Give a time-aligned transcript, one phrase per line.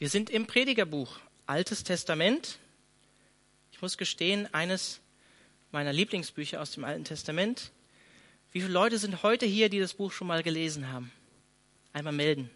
[0.00, 2.60] Wir sind im Predigerbuch, Altes Testament.
[3.72, 5.00] Ich muss gestehen, eines
[5.72, 7.72] meiner Lieblingsbücher aus dem Alten Testament.
[8.52, 11.10] Wie viele Leute sind heute hier, die das Buch schon mal gelesen haben?
[11.92, 12.48] Einmal melden.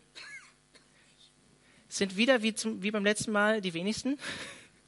[1.89, 4.21] Sind wieder wie, zum, wie beim letzten Mal die wenigsten.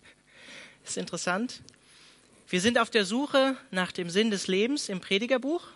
[0.84, 1.61] Ist interessant.
[2.46, 5.66] Wir sind auf der Suche nach dem Sinn des Lebens im Predigerbuch.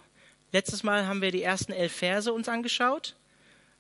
[0.52, 3.16] Letztes Mal haben wir die ersten elf Verse uns angeschaut.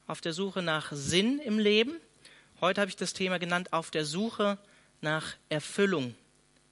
[0.08, 1.94] Auf der Suche nach Sinn im Leben.
[2.60, 4.58] Heute habe ich das Thema genannt, auf der Suche
[5.00, 6.16] nach Erfüllung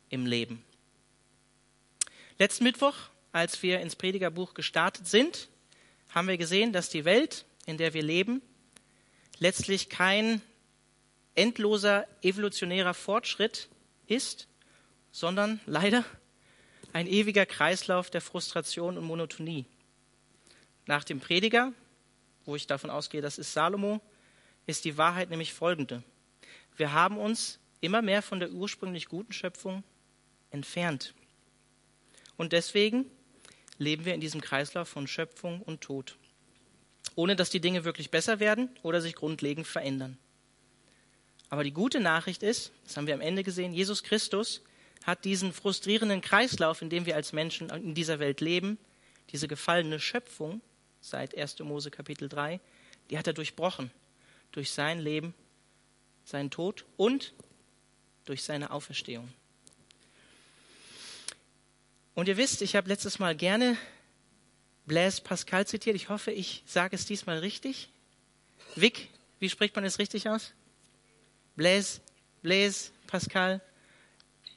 [0.08, 0.64] im Leben.
[2.38, 2.96] Letzten Mittwoch,
[3.30, 5.48] als wir ins Predigerbuch gestartet sind,
[6.12, 8.42] haben wir gesehen, dass die Welt, in der wir leben,
[9.38, 10.42] letztlich kein
[11.36, 13.68] endloser evolutionärer Fortschritt
[14.08, 14.48] ist,
[15.12, 16.04] sondern leider
[16.92, 19.66] ein ewiger Kreislauf der Frustration und Monotonie.
[20.86, 21.72] Nach dem Prediger,
[22.44, 24.00] wo ich davon ausgehe, das ist Salomo,
[24.66, 26.02] ist die Wahrheit nämlich folgende.
[26.76, 29.84] Wir haben uns immer mehr von der ursprünglich guten Schöpfung
[30.50, 31.14] entfernt.
[32.36, 33.06] Und deswegen
[33.78, 36.16] leben wir in diesem Kreislauf von Schöpfung und Tod,
[37.14, 40.18] ohne dass die Dinge wirklich besser werden oder sich grundlegend verändern.
[41.48, 44.62] Aber die gute Nachricht ist, das haben wir am Ende gesehen, Jesus Christus
[45.04, 48.78] hat diesen frustrierenden Kreislauf, in dem wir als Menschen in dieser Welt leben,
[49.30, 50.60] diese gefallene Schöpfung
[51.00, 51.60] seit 1.
[51.60, 52.58] Mose Kapitel 3,
[53.10, 53.92] die hat er durchbrochen
[54.56, 55.34] durch sein Leben,
[56.24, 57.34] seinen Tod und
[58.24, 59.30] durch seine Auferstehung.
[62.14, 63.76] Und ihr wisst, ich habe letztes Mal gerne
[64.86, 65.94] Blaise Pascal zitiert.
[65.94, 67.90] Ich hoffe, ich sage es diesmal richtig.
[68.76, 70.54] Vic, wie spricht man es richtig aus?
[71.54, 72.00] Blaise,
[72.40, 73.60] Blaise Pascal.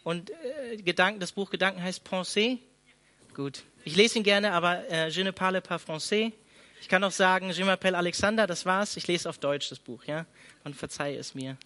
[0.06, 2.60] Und äh, Gedanken, das Buch Gedanken heißt Pensée.
[3.34, 3.64] Gut.
[3.84, 6.32] Ich lese ihn gerne, aber äh, je ne parle pas français.
[6.82, 8.98] Ich kann auch sagen, je m'appelle Alexander, das war's.
[8.98, 10.26] Ich lese auf Deutsch das Buch, ja.
[10.64, 11.58] Man verzeihe es mir.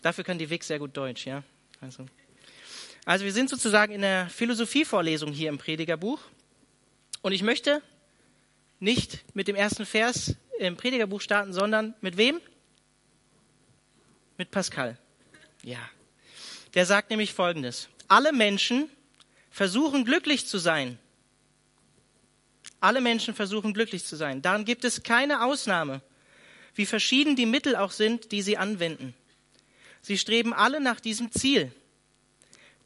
[0.00, 1.42] Dafür können die Weg sehr gut Deutsch, ja.
[1.80, 2.06] Also.
[3.04, 6.20] Also wir sind sozusagen in der Philosophievorlesung hier im Predigerbuch.
[7.20, 7.82] Und ich möchte
[8.80, 12.40] nicht mit dem ersten Vers im Predigerbuch starten, sondern mit wem?
[14.38, 14.98] Mit Pascal.
[15.62, 15.78] Ja.
[16.74, 17.88] Der sagt nämlich Folgendes.
[18.08, 18.88] Alle Menschen
[19.50, 20.98] versuchen glücklich zu sein.
[22.82, 24.42] Alle Menschen versuchen glücklich zu sein.
[24.42, 26.02] Daran gibt es keine Ausnahme,
[26.74, 29.14] wie verschieden die Mittel auch sind, die sie anwenden.
[30.00, 31.70] Sie streben alle nach diesem Ziel.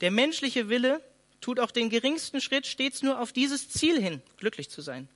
[0.03, 1.01] Der menschliche Wille
[1.41, 5.09] tut auch den geringsten Schritt stets nur auf dieses Ziel hin, glücklich zu sein.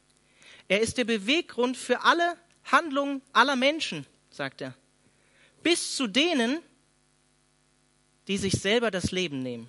[0.66, 4.74] Er ist der Beweggrund für alle Handlungen aller Menschen, sagt er.
[5.62, 6.60] Bis zu denen,
[8.28, 9.68] die sich selber das Leben nehmen.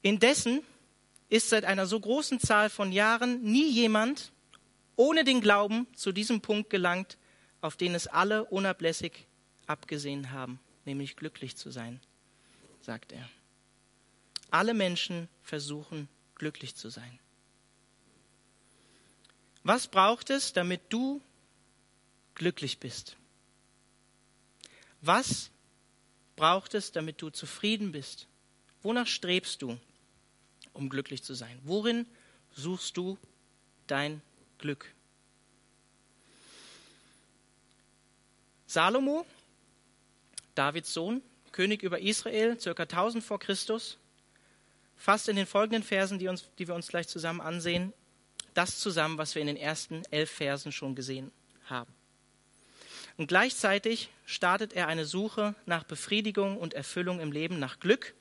[0.00, 0.62] Indessen
[1.28, 4.32] ist seit einer so großen Zahl von Jahren nie jemand
[4.96, 7.18] ohne den Glauben zu diesem Punkt gelangt,
[7.60, 9.26] auf den es alle unablässig
[9.66, 12.00] abgesehen haben nämlich glücklich zu sein,
[12.80, 13.28] sagt er.
[14.50, 17.18] Alle Menschen versuchen glücklich zu sein.
[19.62, 21.22] Was braucht es, damit du
[22.34, 23.16] glücklich bist?
[25.00, 25.50] Was
[26.36, 28.26] braucht es, damit du zufrieden bist?
[28.82, 29.78] Wonach strebst du,
[30.74, 31.58] um glücklich zu sein?
[31.64, 32.06] Worin
[32.52, 33.18] suchst du
[33.86, 34.20] dein
[34.58, 34.92] Glück?
[38.66, 39.24] Salomo
[40.54, 43.98] Davids Sohn, König über Israel, circa 1000 vor Christus,
[44.96, 47.92] fasst in den folgenden Versen, die, uns, die wir uns gleich zusammen ansehen,
[48.54, 51.32] das zusammen, was wir in den ersten elf Versen schon gesehen
[51.64, 51.92] haben.
[53.16, 58.14] Und gleichzeitig startet er eine Suche nach Befriedigung und Erfüllung im Leben, nach Glück.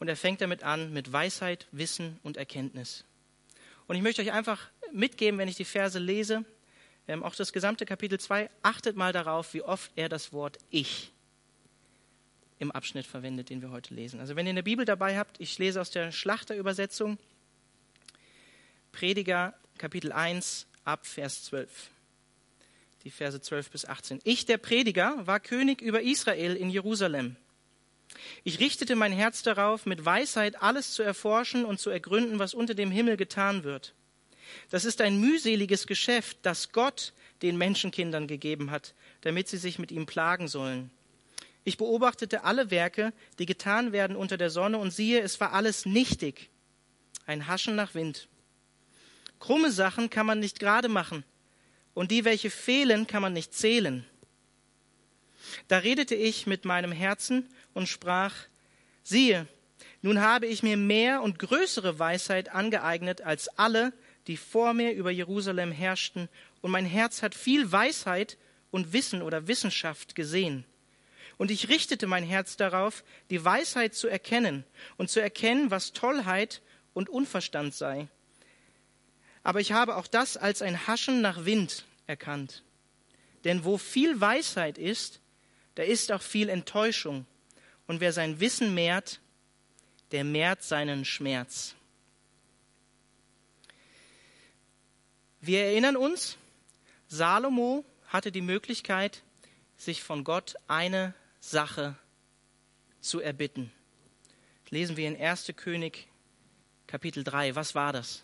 [0.00, 3.04] Und er fängt damit an mit Weisheit, Wissen und Erkenntnis.
[3.86, 6.44] Und ich möchte euch einfach mitgeben, wenn ich die Verse lese,
[7.06, 11.12] ähm, auch das gesamte Kapitel 2, achtet mal darauf, wie oft er das Wort Ich
[12.58, 14.20] im Abschnitt verwendet, den wir heute lesen.
[14.20, 17.18] Also wenn ihr eine Bibel dabei habt, ich lese aus der Schlachterübersetzung,
[18.92, 21.90] Prediger Kapitel 1 ab Vers 12.
[23.04, 24.20] Die Verse 12 bis 18.
[24.24, 27.36] Ich, der Prediger, war König über Israel in Jerusalem.
[28.44, 32.74] Ich richtete mein Herz darauf, mit Weisheit alles zu erforschen und zu ergründen, was unter
[32.74, 33.94] dem Himmel getan wird.
[34.70, 37.12] Das ist ein mühseliges Geschäft, das Gott
[37.42, 40.90] den Menschenkindern gegeben hat, damit sie sich mit ihm plagen sollen.
[41.64, 45.86] Ich beobachtete alle Werke, die getan werden unter der Sonne, und siehe, es war alles
[45.86, 46.50] nichtig,
[47.26, 48.28] ein Haschen nach Wind.
[49.38, 51.24] Krumme Sachen kann man nicht gerade machen,
[51.94, 54.06] und die, welche fehlen, kann man nicht zählen.
[55.68, 58.34] Da redete ich mit meinem Herzen und sprach,
[59.02, 59.46] siehe,
[60.02, 63.92] nun habe ich mir mehr und größere Weisheit angeeignet als alle,
[64.26, 66.28] die vor mir über Jerusalem herrschten,
[66.62, 68.36] und mein Herz hat viel Weisheit
[68.70, 70.64] und Wissen oder Wissenschaft gesehen.
[71.38, 74.64] Und ich richtete mein Herz darauf, die Weisheit zu erkennen
[74.98, 76.60] und zu erkennen, was Tollheit
[76.92, 78.08] und Unverstand sei.
[79.42, 82.62] Aber ich habe auch das als ein Haschen nach Wind erkannt.
[83.44, 85.19] Denn wo viel Weisheit ist,
[85.80, 87.24] da ist auch viel Enttäuschung.
[87.86, 89.18] Und wer sein Wissen mehrt,
[90.10, 91.74] der mehrt seinen Schmerz.
[95.40, 96.36] Wir erinnern uns,
[97.08, 99.22] Salomo hatte die Möglichkeit,
[99.78, 101.96] sich von Gott eine Sache
[103.00, 103.72] zu erbitten.
[104.68, 105.50] lesen wir in 1.
[105.56, 106.08] König
[106.88, 107.54] Kapitel 3.
[107.54, 108.22] Was war das?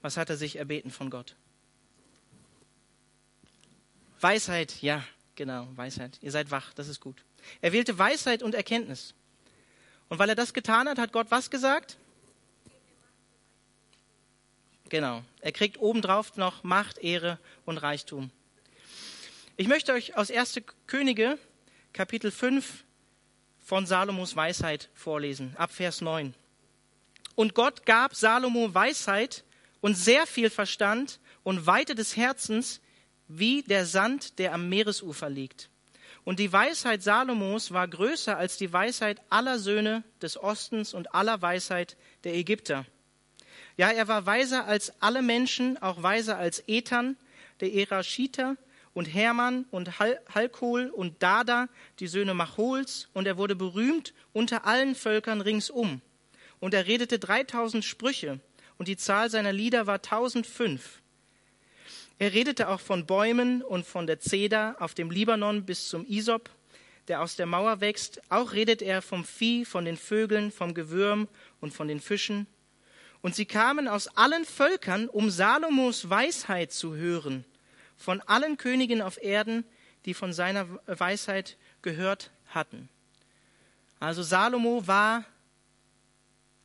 [0.00, 1.36] Was hat er sich erbeten von Gott?
[4.20, 5.04] Weisheit, ja,
[5.36, 6.18] genau, Weisheit.
[6.22, 7.24] Ihr seid wach, das ist gut.
[7.60, 9.14] Er wählte Weisheit und Erkenntnis.
[10.08, 11.96] Und weil er das getan hat, hat Gott was gesagt?
[14.88, 15.24] Genau.
[15.40, 18.30] Er kriegt obendrauf noch Macht, Ehre und Reichtum.
[19.56, 20.60] Ich möchte euch aus 1.
[20.86, 21.38] Könige,
[21.94, 22.84] Kapitel 5
[23.58, 26.34] von Salomos Weisheit vorlesen, ab Vers 9.
[27.34, 29.44] Und Gott gab Salomo Weisheit
[29.80, 32.81] und sehr viel Verstand und Weite des Herzens,
[33.38, 35.70] wie der Sand, der am Meeresufer liegt.
[36.24, 41.42] Und die Weisheit Salomos war größer als die Weisheit aller Söhne des Ostens und aller
[41.42, 42.86] Weisheit der Ägypter.
[43.76, 47.16] Ja, er war weiser als alle Menschen, auch weiser als Ethan,
[47.60, 48.56] der Erashiter,
[48.94, 51.68] und Hermann und Hal Halkol und Dada,
[51.98, 56.02] die Söhne Machols, und er wurde berühmt unter allen Völkern ringsum.
[56.60, 58.40] Und er redete dreitausend Sprüche,
[58.78, 61.01] und die Zahl seiner Lieder war tausendfünf.
[62.22, 66.50] Er redete auch von Bäumen und von der Zeder auf dem Libanon bis zum Isop,
[67.08, 68.22] der aus der Mauer wächst.
[68.28, 71.26] Auch redet er vom Vieh, von den Vögeln, vom Gewürm
[71.60, 72.46] und von den Fischen.
[73.22, 77.44] Und sie kamen aus allen Völkern, um Salomos Weisheit zu hören,
[77.96, 79.64] von allen Königen auf Erden,
[80.04, 82.88] die von seiner Weisheit gehört hatten.
[83.98, 85.24] Also Salomo war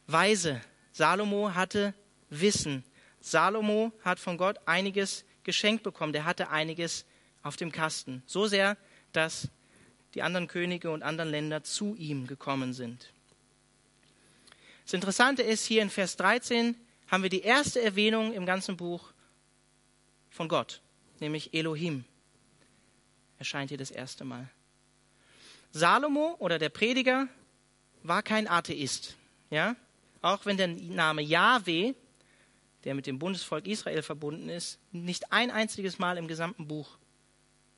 [0.06, 0.62] weise.
[0.92, 1.96] Salomo hatte
[2.30, 2.84] Wissen.
[3.22, 6.14] Salomo hat von Gott einiges geschenkt bekommen.
[6.14, 7.06] Der hatte einiges
[7.42, 8.22] auf dem Kasten.
[8.28, 8.78] So sehr,
[9.14, 9.48] dass
[10.14, 13.12] die anderen Könige und anderen Länder zu ihm gekommen sind.
[14.84, 16.76] Das Interessante ist, hier in Vers 13
[17.08, 19.12] haben wir die erste Erwähnung im ganzen Buch
[20.30, 20.82] von Gott,
[21.20, 22.04] nämlich Elohim.
[23.40, 24.50] Erscheint hier das erste Mal.
[25.72, 27.28] Salomo oder der Prediger
[28.04, 29.16] war kein Atheist.
[29.50, 29.76] Ja?
[30.22, 31.94] Auch wenn der Name Yahweh,
[32.84, 36.98] der mit dem Bundesvolk Israel verbunden ist, nicht ein einziges Mal im gesamten Buch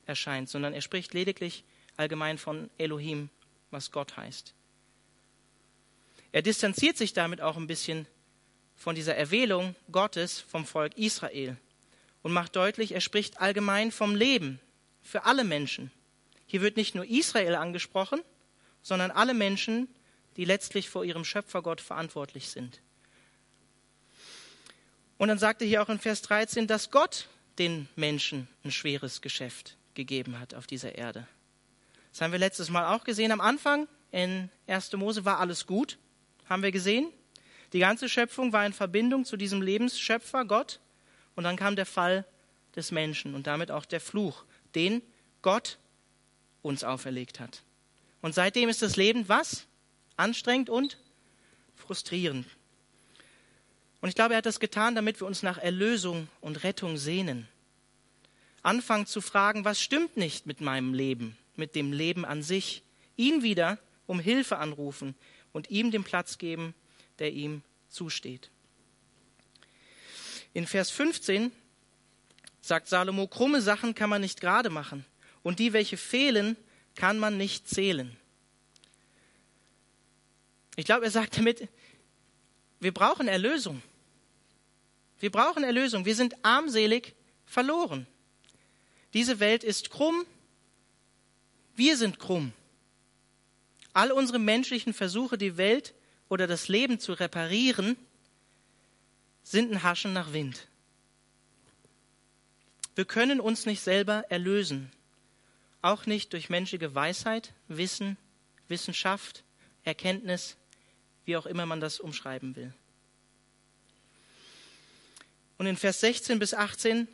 [0.06, 1.64] erscheint, sondern er spricht lediglich
[1.98, 3.30] allgemein von Elohim,
[3.72, 4.54] was Gott heißt.
[6.32, 8.08] Er distanziert sich damit auch ein bisschen
[8.76, 11.58] von dieser Erwählung Gottes vom Volk Israel
[12.22, 14.60] und macht deutlich, er spricht allgemein vom Leben
[15.02, 15.92] für alle Menschen.
[16.46, 18.22] Hier wird nicht nur Israel angesprochen,
[18.82, 19.88] sondern alle Menschen,
[20.38, 22.82] die letztlich vor ihrem Schöpfergott verantwortlich sind.
[25.20, 27.28] Und dann sagt er hier auch in Vers 13, dass Gott
[27.60, 31.28] den Menschen ein schweres Geschäft gegeben hat auf dieser Erde.
[32.12, 33.32] Das haben wir letztes Mal auch gesehen.
[33.32, 34.94] Am Anfang in 1.
[34.94, 36.00] Mose war alles gut
[36.50, 37.12] haben wir gesehen.
[37.72, 40.80] Die ganze Schöpfung war in Verbindung zu diesem Lebensschöpfer Gott.
[41.36, 42.26] Und dann kam der Fall
[42.76, 44.44] des Menschen und damit auch der Fluch,
[44.76, 45.02] den
[45.42, 45.78] Gott
[46.62, 47.62] uns auferlegt hat.
[48.22, 49.68] Und seitdem ist das Leben was?
[50.18, 50.98] Anstrengend und
[51.76, 52.46] frustrierend.
[54.02, 57.48] Und ich glaube, er hat das getan, damit wir uns nach Erlösung und Rettung sehnen.
[58.62, 62.84] Anfangen zu fragen, was stimmt nicht mit meinem Leben, mit dem Leben an sich.
[63.18, 63.78] Ihn wieder
[64.08, 65.16] um Hilfe anrufen,
[65.54, 66.74] und ihm den Platz geben,
[67.20, 68.50] der ihm zusteht.
[70.54, 71.52] In Vers 15
[72.62, 75.06] sagt Salomo, krumme Sachen kann man nicht gerade machen
[75.44, 76.58] und die, welche fehlen,
[76.96, 78.16] kann man nicht zählen.
[80.76, 81.68] Ich glaube, er sagt damit,
[82.80, 83.82] wir brauchen Erlösung.
[85.20, 86.06] Wir brauchen Erlösung.
[86.06, 87.14] Wir sind armselig
[87.46, 88.08] verloren.
[89.14, 90.26] Diese Welt ist krumm.
[91.76, 92.54] Wir sind krumm.
[93.94, 95.94] All unsere menschlichen Versuche, die Welt
[96.30, 97.98] oder das Leben zu reparieren,
[99.44, 100.68] sind ein Haschen nach Wind.
[102.96, 104.92] Wir können uns nicht selber erlösen,
[105.82, 108.18] auch nicht durch menschliche Weisheit, Wissen,
[108.68, 109.44] Wissenschaft,
[109.84, 110.58] Erkenntnis,
[111.26, 112.74] wie auch immer man das umschreiben will.
[115.60, 117.08] Und in Vers 16 bis 18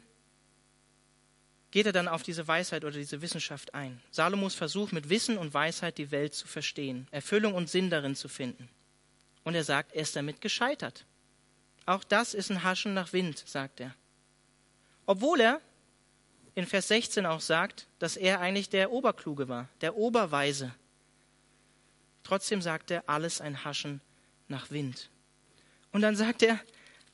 [1.71, 3.99] geht er dann auf diese Weisheit oder diese Wissenschaft ein.
[4.11, 8.29] Salomos Versuch, mit Wissen und Weisheit die Welt zu verstehen, Erfüllung und Sinn darin zu
[8.29, 8.69] finden.
[9.43, 11.05] Und er sagt, er ist damit gescheitert.
[11.87, 13.95] Auch das ist ein Haschen nach Wind, sagt er.
[15.07, 15.59] Obwohl er
[16.53, 20.73] in Vers 16 auch sagt, dass er eigentlich der Oberkluge war, der Oberweise.
[22.23, 24.01] Trotzdem sagt er, alles ein Haschen
[24.47, 25.09] nach Wind.
[25.91, 26.59] Und dann sagt er,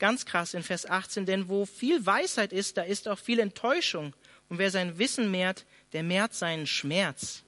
[0.02, 4.12] ganz krass in Vers 18, denn wo viel Weisheit ist, da ist auch viel Enttäuschung.
[4.48, 7.44] Und wer sein Wissen mehrt, der mehrt seinen Schmerz.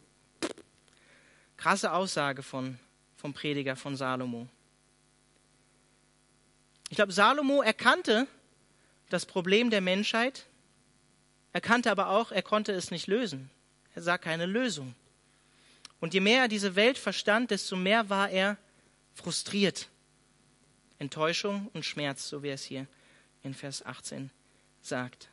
[1.57, 2.79] Krasse Aussage von,
[3.17, 4.47] vom Prediger von Salomo.
[6.91, 8.29] Ich glaube, Salomo erkannte
[9.09, 10.47] das Problem der Menschheit,
[11.53, 13.51] erkannte aber auch, er konnte es nicht lösen.
[13.97, 14.95] Er sah keine Lösung.
[15.99, 18.59] Und je mehr er diese Welt verstand, desto mehr war er
[19.13, 19.89] frustriert.
[20.99, 22.87] Enttäuschung und Schmerz, so wie es hier
[23.43, 24.31] in Vers 18
[24.83, 25.29] sagt.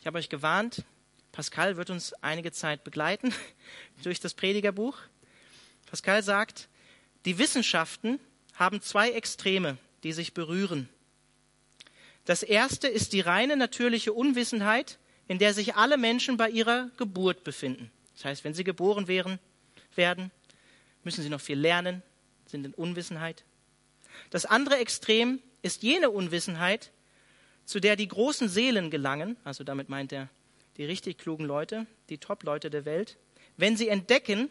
[0.00, 0.84] Ich habe euch gewarnt,
[1.30, 3.32] Pascal wird uns einige Zeit begleiten
[4.02, 4.98] durch das Predigerbuch.
[5.86, 6.68] Pascal sagt,
[7.24, 8.18] die Wissenschaften
[8.54, 10.88] haben zwei Extreme, die sich berühren.
[12.24, 14.98] Das erste ist die reine natürliche Unwissenheit,
[15.28, 17.90] in der sich alle Menschen bei ihrer Geburt befinden.
[18.14, 19.38] Das heißt, wenn sie geboren wären,
[19.94, 20.30] werden,
[21.04, 22.02] müssen sie noch viel lernen,
[22.46, 23.44] sind in Unwissenheit.
[24.30, 26.90] Das andere Extrem ist jene Unwissenheit,
[27.64, 30.28] zu der die großen Seelen gelangen, also damit meint er
[30.76, 33.18] die richtig klugen Leute, die Top-Leute der Welt,
[33.56, 34.48] wenn sie entdecken,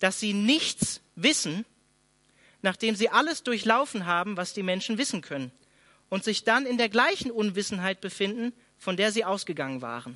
[0.00, 1.64] dass sie nichts wissen,
[2.62, 5.50] nachdem sie alles durchlaufen haben, was die Menschen wissen können,
[6.08, 10.12] und sich dann in der gleichen Unwissenheit befinden, von der sie ausgegangen waren.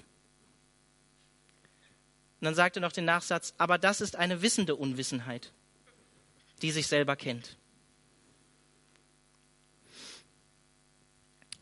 [2.41, 5.53] Und dann sagt er noch den Nachsatz, aber das ist eine wissende Unwissenheit,
[6.63, 7.57] die sich selber kennt.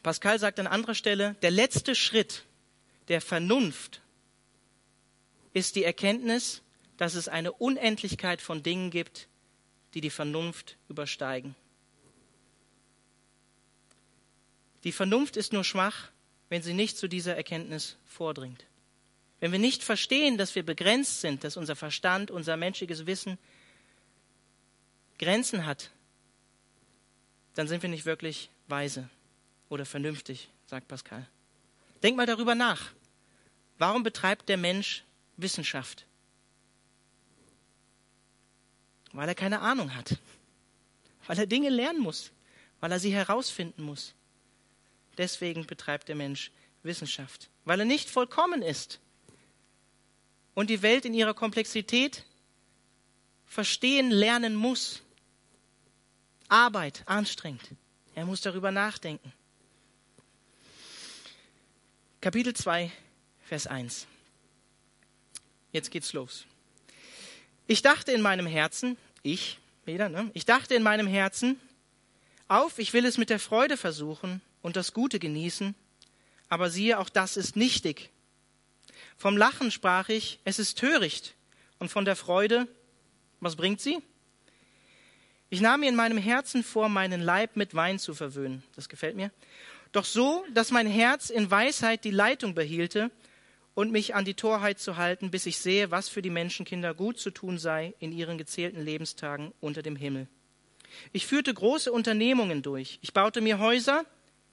[0.03, 2.45] Pascal sagt an anderer Stelle, der letzte Schritt
[3.09, 4.01] der Vernunft
[5.53, 6.63] ist die Erkenntnis,
[6.97, 9.29] dass es eine Unendlichkeit von Dingen gibt,
[9.95, 11.55] die die Vernunft übersteigen.
[14.85, 16.11] Die Vernunft ist nur schwach,
[16.49, 18.65] wenn sie nicht zu dieser Erkenntnis vordringt.
[19.41, 23.39] Wenn wir nicht verstehen, dass wir begrenzt sind, dass unser Verstand, unser menschliches Wissen
[25.19, 25.91] Grenzen hat,
[27.55, 29.09] dann sind wir nicht wirklich weise
[29.69, 31.27] oder vernünftig, sagt Pascal.
[32.03, 32.91] Denk mal darüber nach.
[33.79, 35.05] Warum betreibt der Mensch
[35.37, 36.07] Wissenschaft?
[39.13, 40.17] Weil er keine Ahnung hat.
[41.27, 42.31] Weil er Dinge lernen muss.
[42.81, 44.15] Weil er sie herausfinden muss.
[45.17, 46.51] Deswegen betreibt der Mensch
[46.83, 47.49] Wissenschaft.
[47.65, 49.01] Weil er nicht vollkommen ist.
[50.55, 52.25] Und die Welt in ihrer Komplexität
[53.47, 55.03] verstehen, lernen muss.
[56.49, 57.71] Arbeit, anstrengend.
[58.15, 59.33] Er muss darüber nachdenken.
[62.21, 62.91] Kapitel 2,
[63.45, 64.09] Vers 1.
[65.71, 66.47] Jetzt geht's los.
[67.69, 70.29] Ich dachte in meinem Herzen, ich wieder, ne?
[70.35, 71.61] Ich dachte in meinem Herzen,
[72.49, 75.77] auf, ich will es mit der Freude versuchen und das Gute genießen,
[76.49, 78.11] aber siehe, auch das ist nichtig.
[79.17, 81.37] Vom Lachen sprach ich, es ist töricht,
[81.79, 82.67] und von der Freude,
[83.39, 84.03] was bringt sie?
[85.51, 88.65] Ich nahm mir in meinem Herzen vor, meinen Leib mit Wein zu verwöhnen.
[88.75, 89.31] Das gefällt mir
[89.93, 93.11] doch so, dass mein Herz in Weisheit die Leitung behielte
[93.75, 97.19] und mich an die Torheit zu halten, bis ich sehe, was für die Menschenkinder gut
[97.19, 100.27] zu tun sei in ihren gezählten Lebenstagen unter dem Himmel.
[101.13, 102.99] Ich führte große Unternehmungen durch.
[103.03, 104.05] Ich baute mir Häuser,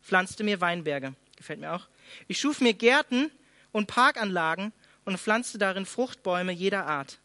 [0.02, 1.16] pflanzte mir Weinberge.
[1.38, 1.88] Gefällt mir auch.
[2.28, 3.32] Ich schuf mir Gärten
[3.72, 4.74] und Parkanlagen
[5.06, 7.20] und pflanzte darin Fruchtbäume jeder Art.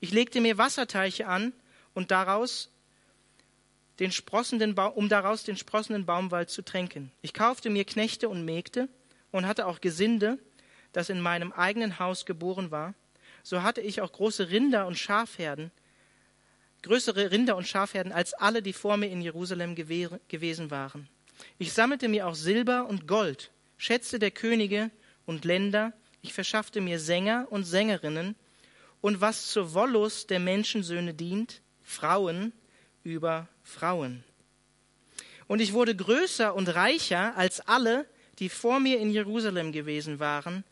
[0.00, 1.52] Ich legte mir Wasserteiche an
[1.94, 2.70] und daraus
[4.00, 7.12] den sprossenden um daraus den sprossenden Baumwald zu tränken.
[7.20, 8.88] Ich kaufte mir Knechte und Mägde
[9.30, 10.38] und hatte auch Gesinde,
[10.92, 12.94] das in meinem eigenen Haus geboren war.
[13.42, 15.70] So hatte ich auch große Rinder und Schafherden,
[16.82, 21.08] größere Rinder und Schafherden als alle, die vor mir in Jerusalem gewesen waren.
[21.58, 24.90] Ich sammelte mir auch Silber und Gold, Schätze der Könige
[25.26, 25.92] und Länder.
[26.22, 28.34] Ich verschaffte mir Sänger und Sängerinnen
[29.02, 32.52] und was zur Wollust der Menschensöhne dient, Frauen
[33.04, 34.24] über Frauen.
[35.46, 38.06] Und ich wurde größer und reicher als alle,
[38.38, 40.64] die vor mir in Jerusalem gewesen waren,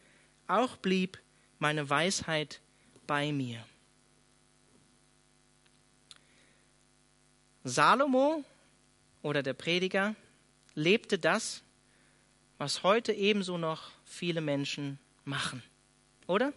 [0.47, 1.19] auch blieb
[1.59, 2.61] meine Weisheit
[3.07, 3.64] bei mir.
[7.64, 8.45] Salomo
[9.23, 10.14] oder der Prediger
[10.75, 11.62] lebte das,
[12.57, 15.62] was heute ebenso noch viele Menschen machen,
[16.26, 16.52] oder?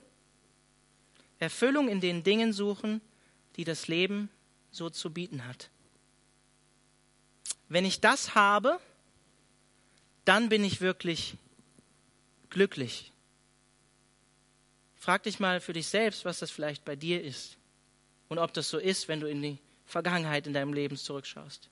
[1.40, 3.02] Erfüllung in den Dingen suchen,
[3.56, 4.30] die das Leben
[4.72, 5.70] so zu bieten hat.
[7.72, 8.82] Wenn ich das habe,
[10.26, 11.36] dann bin ich wirklich
[12.50, 13.14] glücklich.
[14.98, 17.56] Frag dich mal für dich selbst, was das vielleicht bei dir ist
[18.28, 21.70] und ob das so ist, wenn du in die Vergangenheit in deinem Leben zurückschaust.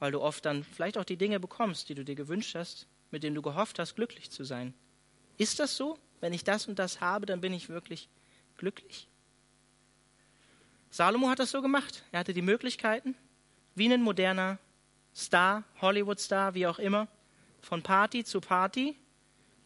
[0.00, 3.22] Weil du oft dann vielleicht auch die Dinge bekommst, die du dir gewünscht hast, mit
[3.22, 4.74] denen du gehofft hast, glücklich zu sein.
[5.38, 6.00] Ist das so?
[6.20, 8.08] Wenn ich das und das habe, dann bin ich wirklich
[8.58, 9.06] glücklich?
[10.90, 12.02] Salomo hat das so gemacht.
[12.10, 13.14] Er hatte die Möglichkeiten,
[13.76, 14.58] wie ein moderner
[15.16, 17.08] Star, Hollywood-Star, wie auch immer,
[17.62, 18.96] von Party zu Party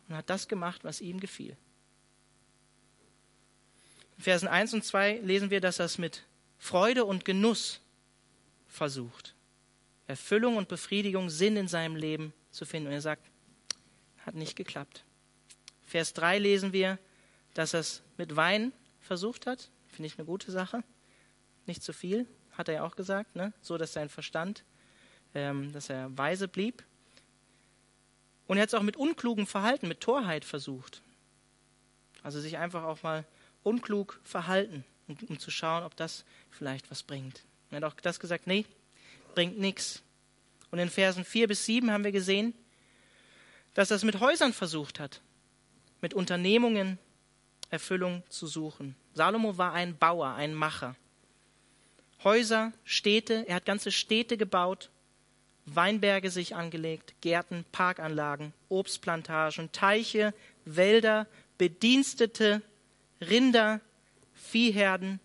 [0.08, 1.56] und hat das gemacht, was ihm gefiel.
[4.16, 6.24] In Versen 1 und 2 lesen wir, dass er es mit
[6.58, 7.80] Freude und Genuss
[8.68, 9.34] versucht.
[10.06, 12.88] Erfüllung und Befriedigung, Sinn in seinem Leben zu finden.
[12.88, 13.26] Und er sagt,
[14.24, 15.04] hat nicht geklappt.
[15.82, 16.98] Vers 3 lesen wir,
[17.54, 19.70] dass er es mit Wein versucht hat.
[19.88, 20.84] Finde ich eine gute Sache.
[21.66, 23.52] Nicht zu viel, hat er ja auch gesagt, ne?
[23.60, 24.64] so dass sein Verstand,
[25.34, 26.82] ähm, dass er weise blieb.
[28.46, 31.02] Und er hat es auch mit unklugem Verhalten, mit Torheit versucht.
[32.22, 33.24] Also sich einfach auch mal
[33.62, 37.44] unklug verhalten, um, um zu schauen, ob das vielleicht was bringt.
[37.70, 38.66] Er hat auch das gesagt, nee,
[39.34, 40.02] bringt nichts.
[40.70, 42.54] Und in Versen 4 bis 7 haben wir gesehen,
[43.74, 45.20] dass er es mit Häusern versucht hat,
[46.00, 46.98] mit Unternehmungen
[47.70, 48.96] Erfüllung zu suchen.
[49.14, 50.96] Salomo war ein Bauer, ein Macher.
[52.24, 54.90] Häuser, Städte, er hat ganze Städte gebaut,
[55.74, 60.34] Weinberge sich angelegt, Gärten, Parkanlagen, Obstplantagen, Teiche,
[60.64, 61.26] Wälder,
[61.58, 62.62] Bedienstete,
[63.20, 63.80] Rinder,
[64.34, 65.20] Viehherden.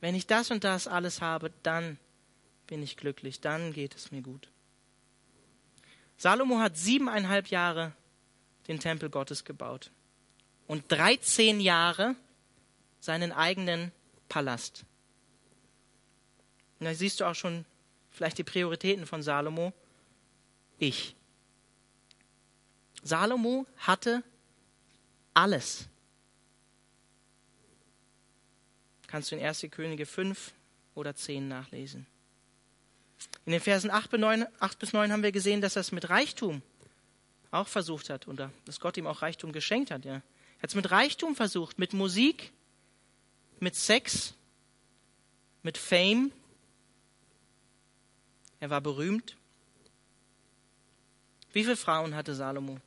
[0.00, 1.98] Wenn ich das und das alles habe, dann
[2.66, 4.48] bin ich glücklich, dann geht es mir gut.
[6.16, 7.92] Salomo hat siebeneinhalb Jahre
[8.68, 9.90] den Tempel Gottes gebaut
[10.66, 12.14] und 13 Jahre
[13.00, 13.90] seinen eigenen
[14.28, 14.84] Palast.
[16.78, 17.64] Und da siehst du auch schon
[18.20, 19.72] vielleicht die Prioritäten von Salomo.
[20.78, 21.16] Ich.
[23.02, 24.22] Salomo hatte
[25.32, 25.88] alles.
[29.06, 29.66] Kannst du in 1.
[29.70, 30.52] Könige 5
[30.94, 32.06] oder 10 nachlesen.
[33.46, 36.60] In den Versen 8 bis 9, haben wir gesehen, dass er es mit Reichtum
[37.50, 40.04] auch versucht hat und dass Gott ihm auch Reichtum geschenkt hat.
[40.04, 40.16] Ja.
[40.16, 42.52] Er hat es mit Reichtum versucht, mit Musik,
[43.60, 44.34] mit Sex,
[45.62, 46.32] mit Fame.
[48.60, 49.36] Er war berühmt.
[51.52, 52.78] Wie viele Frauen hatte Salomo?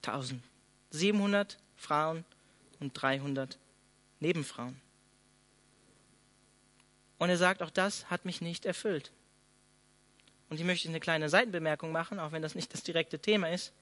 [0.00, 0.42] Tausend.
[0.90, 2.24] 700 Frauen
[2.78, 3.58] und 300
[4.20, 4.80] Nebenfrauen.
[7.18, 9.12] Und er sagt, auch das hat mich nicht erfüllt.
[10.48, 13.72] Und ich möchte eine kleine Seitenbemerkung machen, auch wenn das nicht das direkte Thema ist.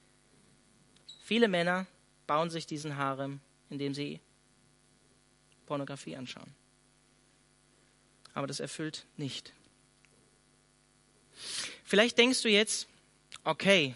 [1.23, 1.87] Viele Männer
[2.27, 3.39] bauen sich diesen Harem,
[3.69, 4.19] indem sie
[5.65, 6.53] Pornografie anschauen.
[8.39, 9.51] Aber das erfüllt nicht.
[11.83, 12.87] Vielleicht denkst du jetzt,
[13.43, 13.95] okay,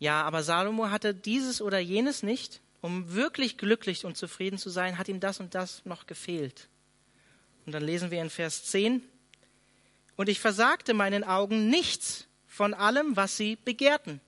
[0.00, 2.60] ja, aber Salomo hatte dieses oder jenes nicht.
[2.80, 6.66] Um wirklich glücklich und zufrieden zu sein, hat ihm das und das noch gefehlt.
[7.66, 9.00] Und dann lesen wir in Vers 10,
[10.16, 14.20] und ich versagte meinen Augen nichts von allem, was sie begehrten.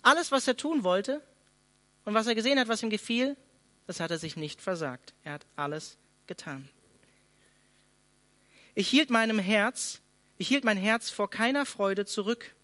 [0.00, 1.20] Alles, was er tun wollte
[2.06, 3.36] und was er gesehen hat, was ihm gefiel,
[3.90, 5.14] das hat er sich nicht versagt.
[5.24, 5.98] Er hat alles
[6.28, 6.68] getan.
[8.76, 10.00] Ich hielt meinem Herz,
[10.38, 12.54] ich hielt mein Herz vor keiner Freude zurück,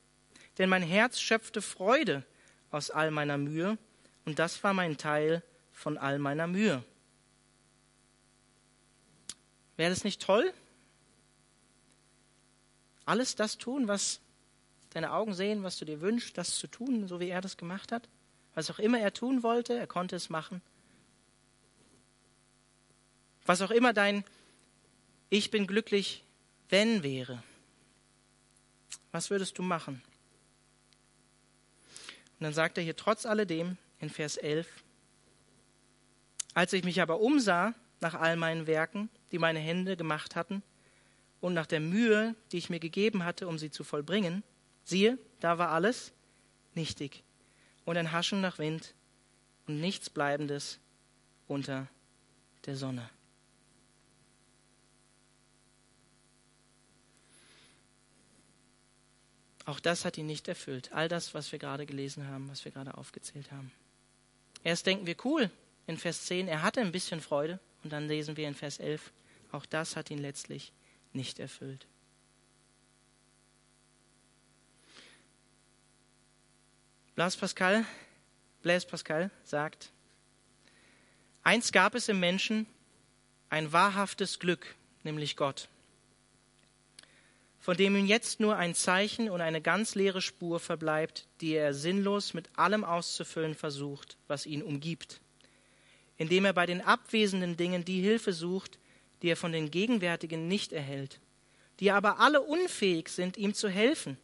[0.59, 2.25] denn mein Herz schöpfte Freude
[2.71, 3.77] aus all meiner Mühe
[4.25, 6.85] und das war mein Teil von all meiner Mühe.
[9.77, 10.55] Wäre das nicht toll?
[13.05, 14.21] Alles das tun, was
[14.91, 17.91] deine Augen sehen, was du dir wünschst, das zu tun, so wie er das gemacht
[17.91, 18.09] hat?
[18.55, 20.63] Was auch immer er tun wollte, er konnte es machen.
[23.47, 24.25] Was auch immer dein
[25.31, 26.25] Ich bin glücklich,
[26.69, 27.43] wenn wäre.
[29.13, 30.03] Was würdest du machen?
[32.39, 34.69] Und dann sagt er hier trotz alledem in Vers 11,
[36.55, 40.63] als ich mich aber umsah nach all meinen Werken, die meine Hände gemacht hatten,
[41.41, 44.43] und nach der Mühe, die ich mir gegeben hatte, um sie zu vollbringen,
[44.85, 46.13] siehe, da war alles
[46.75, 47.23] nichtig
[47.85, 48.95] und ein Haschen nach Wind
[49.67, 50.79] und nichts Bleibendes
[51.47, 51.89] unter
[52.65, 53.09] der Sonne.
[59.67, 60.93] Auch das hat ihn nicht erfüllt.
[60.93, 63.73] All das, was wir gerade gelesen haben, was wir gerade aufgezählt haben.
[64.63, 65.51] Erst denken wir, cool,
[65.87, 67.59] in Vers 10, er hatte ein bisschen Freude.
[67.83, 69.13] Und dann lesen wir in Vers 11,
[69.53, 70.73] auch das hat ihn letztlich
[71.13, 71.87] nicht erfüllt.
[77.15, 77.85] Blaise Pascal,
[78.63, 79.91] Blaise Pascal sagt,
[81.43, 82.67] eins gab es im Menschen,
[83.49, 85.69] ein wahrhaftes Glück, nämlich Gott,
[87.67, 91.75] von dem ihm jetzt nur ein Zeichen und eine ganz leere Spur verbleibt, die er
[91.75, 95.21] sinnlos mit allem auszufüllen versucht, was ihn umgibt
[96.17, 98.79] indem er bei den abwesenden Dingen die Hilfe sucht,
[99.23, 101.21] die er von den gegenwärtigen nicht erhält,
[101.81, 104.17] die aber alle unfähig sind, ihm zu helfen,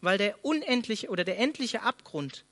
[0.00, 2.44] weil der unendliche oder der endliche Abgrund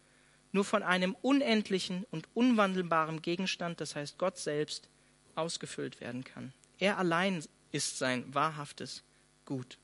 [0.53, 4.89] nur von einem unendlichen und unwandelbaren Gegenstand, das heißt Gott selbst,
[5.35, 6.53] ausgefüllt werden kann.
[6.79, 9.05] Er allein ist sein wahrhaftes
[9.51, 9.79] Gut.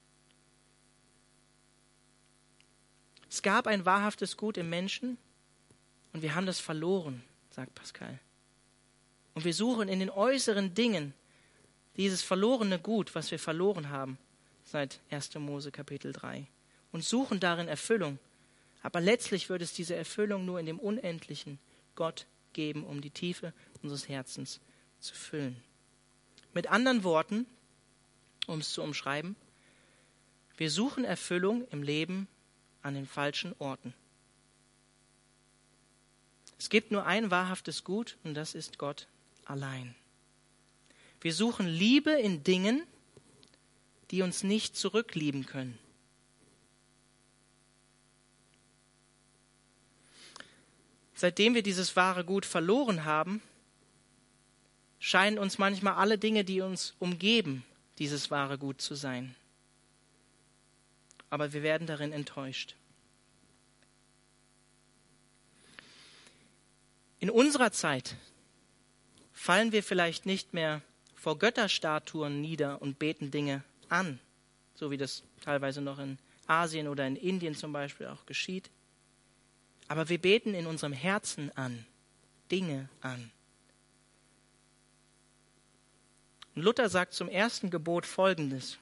[3.28, 5.18] Es gab ein wahrhaftes Gut im Menschen
[6.12, 8.20] und wir haben das verloren, sagt Pascal.
[9.34, 11.14] Und wir suchen in den äußeren Dingen
[11.96, 14.18] dieses verlorene Gut, was wir verloren haben
[14.62, 15.34] seit 1.
[15.34, 16.46] Mose Kapitel 3
[16.92, 18.20] und suchen darin Erfüllung.
[18.84, 21.58] Aber letztlich wird es diese Erfüllung nur in dem unendlichen
[21.96, 23.52] Gott geben, um die Tiefe
[23.82, 24.60] unseres Herzens
[25.00, 25.60] zu füllen.
[26.54, 27.46] Mit anderen Worten,
[28.46, 29.34] um es zu umschreiben,
[30.56, 32.28] wir suchen Erfüllung im Leben
[32.82, 33.94] an den falschen Orten.
[36.58, 39.06] Es gibt nur ein wahrhaftes Gut und das ist Gott
[39.44, 39.94] allein.
[41.20, 42.82] Wir suchen Liebe in Dingen,
[44.10, 45.78] die uns nicht zurücklieben können.
[51.14, 53.42] Seitdem wir dieses wahre Gut verloren haben,
[54.98, 57.64] scheinen uns manchmal alle Dinge, die uns umgeben,
[57.98, 59.34] dieses wahre Gut zu sein.
[61.30, 62.74] Aber wir werden darin enttäuscht.
[67.18, 68.16] In unserer Zeit
[69.32, 70.82] fallen wir vielleicht nicht mehr
[71.14, 74.20] vor Götterstatuen nieder und beten Dinge an,
[74.74, 78.70] so wie das teilweise noch in Asien oder in Indien zum Beispiel auch geschieht.
[79.88, 81.84] Aber wir beten in unserem Herzen an,
[82.50, 83.30] Dinge an.
[86.54, 88.78] Und Luther sagt zum ersten Gebot Folgendes.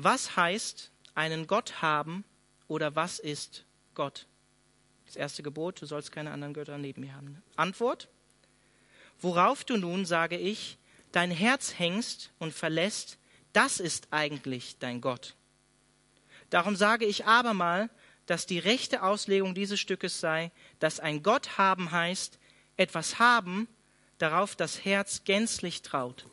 [0.00, 2.24] Was heißt einen Gott haben
[2.68, 4.28] oder was ist Gott?
[5.06, 7.42] Das erste Gebot, du sollst keine anderen Götter neben mir haben.
[7.56, 8.08] Antwort,
[9.20, 10.78] worauf du nun, sage ich,
[11.10, 13.18] dein Herz hängst und verlässt,
[13.52, 15.34] das ist eigentlich dein Gott.
[16.48, 17.90] Darum sage ich abermal,
[18.26, 22.38] dass die rechte Auslegung dieses Stückes sei, dass ein Gott haben heißt,
[22.76, 23.66] etwas haben,
[24.18, 26.26] darauf das Herz gänzlich traut.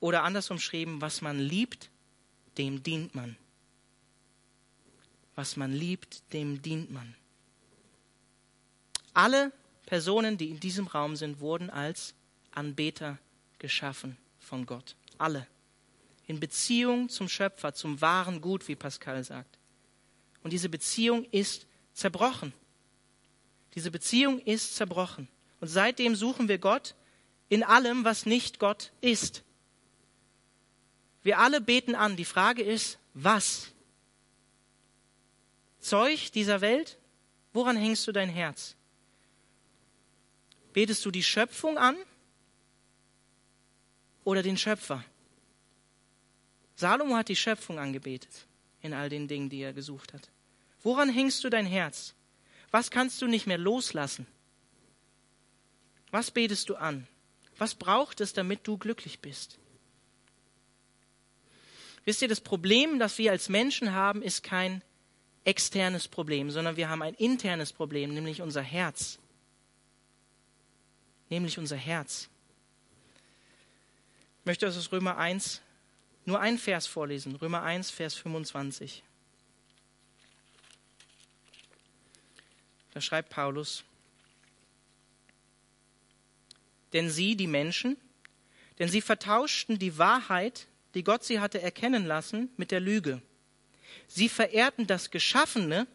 [0.00, 1.90] Oder andersrum schrieben, was man liebt,
[2.58, 3.36] dem dient man.
[5.34, 7.14] Was man liebt, dem dient man.
[9.12, 9.52] Alle
[9.86, 12.14] Personen, die in diesem Raum sind, wurden als
[12.52, 13.18] Anbeter
[13.58, 14.96] geschaffen von Gott.
[15.18, 15.46] Alle.
[16.26, 19.58] In Beziehung zum Schöpfer, zum wahren Gut, wie Pascal sagt.
[20.42, 22.52] Und diese Beziehung ist zerbrochen.
[23.74, 25.28] Diese Beziehung ist zerbrochen.
[25.60, 26.94] Und seitdem suchen wir Gott
[27.48, 29.42] in allem, was nicht Gott ist.
[31.24, 32.16] Wir alle beten an.
[32.16, 33.72] Die Frage ist, was?
[35.80, 36.98] Zeug dieser Welt?
[37.52, 38.76] Woran hängst du dein Herz?
[40.72, 41.96] Betest du die Schöpfung an
[44.22, 45.04] oder den Schöpfer?
[46.76, 48.46] Salomo hat die Schöpfung angebetet
[48.82, 50.30] in all den Dingen, die er gesucht hat.
[50.82, 52.14] Woran hängst du dein Herz?
[52.70, 54.26] Was kannst du nicht mehr loslassen?
[56.10, 57.06] Was betest du an?
[57.56, 59.58] Was braucht es, damit du glücklich bist?
[62.04, 64.82] Wisst ihr, das Problem, das wir als Menschen haben, ist kein
[65.44, 69.18] externes Problem, sondern wir haben ein internes Problem, nämlich unser Herz.
[71.30, 72.28] Nämlich unser Herz.
[74.40, 75.62] Ich möchte aus Römer 1
[76.26, 77.36] nur einen Vers vorlesen.
[77.36, 79.02] Römer 1, Vers 25.
[82.92, 83.84] Da schreibt Paulus,
[86.92, 87.96] denn sie, die Menschen,
[88.78, 93.20] denn sie vertauschten die Wahrheit, die Gott sie hatte erkennen lassen, mit der Lüge.
[94.06, 95.86] Sie verehrten das Geschaffene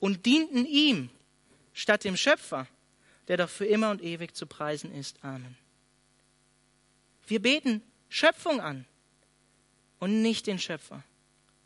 [0.00, 1.10] und dienten ihm
[1.72, 2.66] statt dem Schöpfer,
[3.28, 5.22] der doch für immer und ewig zu preisen ist.
[5.22, 5.56] Amen.
[7.26, 8.86] Wir beten Schöpfung an
[9.98, 11.04] und nicht den Schöpfer,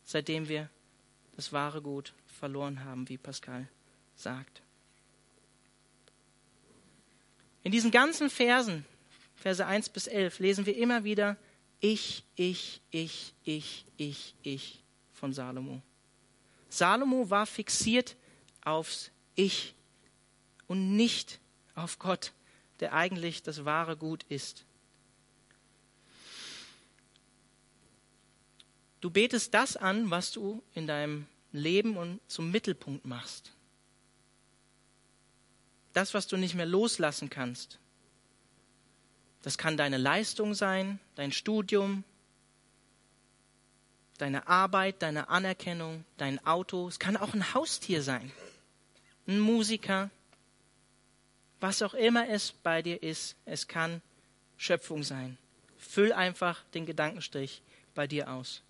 [0.03, 0.69] seitdem wir
[1.35, 3.67] das wahre Gut verloren haben, wie Pascal
[4.15, 4.61] sagt.
[7.63, 8.85] In diesen ganzen Versen,
[9.35, 11.37] Verse 1 bis 11, lesen wir immer wieder
[11.83, 15.81] Ich, ich, ich, ich, ich, ich von Salomo.
[16.69, 18.15] Salomo war fixiert
[18.63, 19.75] aufs Ich
[20.67, 21.41] und nicht
[21.75, 22.31] auf Gott,
[22.79, 24.63] der eigentlich das wahre Gut ist.
[29.01, 33.51] Du betest das an, was du in deinem Leben und zum Mittelpunkt machst
[35.93, 37.79] das, was du nicht mehr loslassen kannst.
[39.43, 42.03] Das kann deine Leistung sein, dein Studium,
[44.17, 46.87] deine Arbeit, deine Anerkennung, dein Auto.
[46.87, 48.31] Es kann auch ein Haustier sein,
[49.27, 50.09] ein Musiker,
[51.59, 53.35] was auch immer es bei dir ist.
[53.45, 54.01] Es kann
[54.57, 55.37] Schöpfung sein
[55.83, 57.61] Füll einfach den Gedankenstrich
[57.93, 58.63] bei dir aus.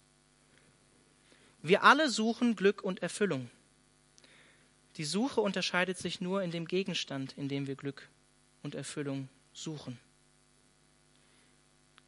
[1.62, 3.49] Wir alle suchen Glück und Erfüllung.
[4.97, 8.09] Die Suche unterscheidet sich nur in dem Gegenstand, in dem wir Glück
[8.63, 9.99] und Erfüllung suchen.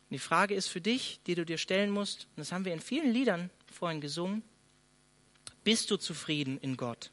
[0.09, 2.79] Die Frage ist für dich, die du dir stellen musst, und das haben wir in
[2.79, 4.43] vielen Liedern vorhin gesungen,
[5.63, 7.11] bist du zufrieden in Gott?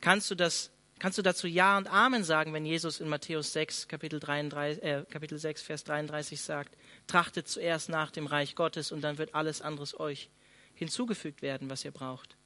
[0.00, 3.88] Kannst du, das, kannst du dazu Ja und Amen sagen, wenn Jesus in Matthäus 6,
[3.88, 9.00] Kapitel, 33, äh, Kapitel 6, Vers 33 sagt, trachtet zuerst nach dem Reich Gottes und
[9.00, 10.28] dann wird alles anderes euch
[10.74, 12.36] hinzugefügt werden, was ihr braucht.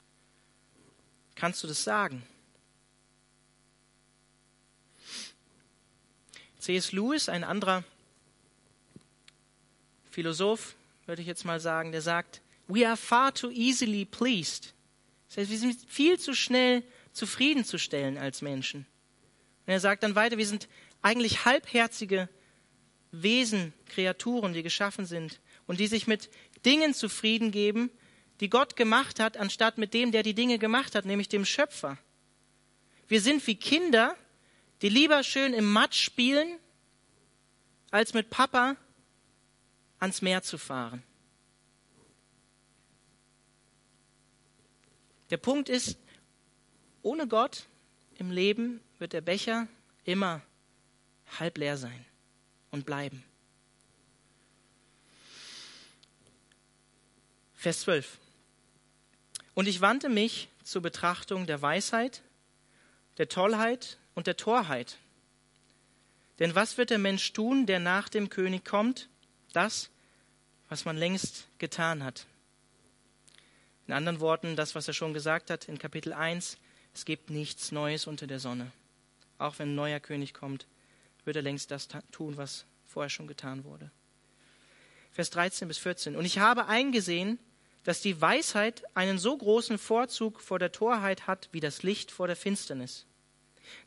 [1.35, 2.23] Kannst du das sagen?
[6.59, 6.93] C.S.
[6.93, 7.85] Lewis, ein anderer
[10.11, 10.75] Philosoph,
[11.07, 14.75] würde ich jetzt mal sagen, der sagt, we are far too easily pleased.
[15.29, 18.87] Das heißt, wir sind viel zu schnell zufriedenzustellen als Menschen.
[19.67, 20.69] Und er sagt dann weiter, wir sind
[21.03, 22.29] eigentlich halbherzige
[23.11, 26.31] Wesen, Kreaturen, die geschaffen sind und die sich mit
[26.65, 27.91] Dingen zufrieden geben,
[28.41, 31.99] die Gott gemacht hat, anstatt mit dem, der die Dinge gemacht hat, nämlich dem Schöpfer.
[33.09, 34.17] Wir sind wie Kinder,
[34.83, 36.59] die lieber schön im Matsch spielen,
[37.91, 38.77] als mit Papa
[39.99, 41.03] ans Meer zu fahren.
[45.31, 45.99] Der Punkt ist,
[47.03, 47.67] ohne Gott
[48.17, 49.69] im Leben wird der Becher
[50.05, 50.43] immer
[51.39, 52.05] halb leer sein
[52.71, 53.23] und bleiben.
[57.55, 58.19] Vers 12.
[59.55, 62.23] Und ich wandte mich zur Betrachtung der Weisheit,
[63.19, 64.99] der Tollheit und der Torheit.
[66.41, 69.09] Denn was wird der Mensch tun, der nach dem König kommt?
[69.53, 69.91] Das,
[70.69, 72.27] was man längst getan hat.
[73.87, 76.59] In anderen Worten, das, was er schon gesagt hat in Kapitel 1,
[76.95, 78.73] es gibt nichts Neues unter der Sonne.
[79.39, 80.67] Auch wenn ein neuer König kommt,
[81.25, 83.89] wird er längst das tun, was vorher schon getan wurde.
[85.13, 86.17] Vers 13 bis 14.
[86.17, 87.39] Und ich habe eingesehen,
[87.85, 92.27] dass die Weisheit einen so großen Vorzug vor der Torheit hat wie das Licht vor
[92.27, 93.07] der Finsternis.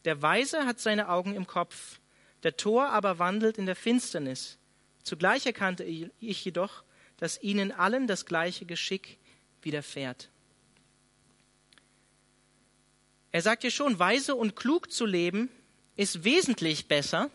[0.05, 1.99] Der Weise hat seine Augen im Kopf,
[2.43, 4.57] der Tor aber wandelt in der Finsternis.
[5.03, 6.83] Zugleich erkannte ich jedoch,
[7.17, 9.17] dass ihnen allen das gleiche Geschick
[9.61, 10.29] widerfährt.
[13.31, 15.49] Er sagt hier schon, weise und klug zu leben
[15.95, 17.29] ist wesentlich besser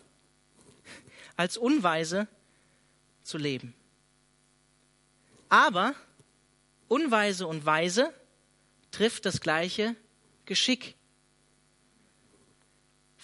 [1.36, 2.28] als unweise
[3.22, 3.74] zu leben.
[5.48, 5.94] Aber
[6.88, 8.12] Unweise und Weise
[8.90, 9.96] trifft das gleiche
[10.44, 10.94] Geschick.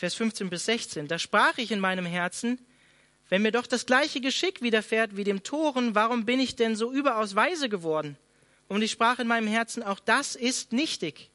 [0.03, 1.07] Vers 15 bis 16.
[1.07, 2.59] Da sprach ich in meinem Herzen,
[3.29, 6.91] wenn mir doch das gleiche Geschick widerfährt wie dem Toren, warum bin ich denn so
[6.91, 8.17] überaus weise geworden?
[8.67, 11.31] Und ich sprach in meinem Herzen, auch das ist nichtig.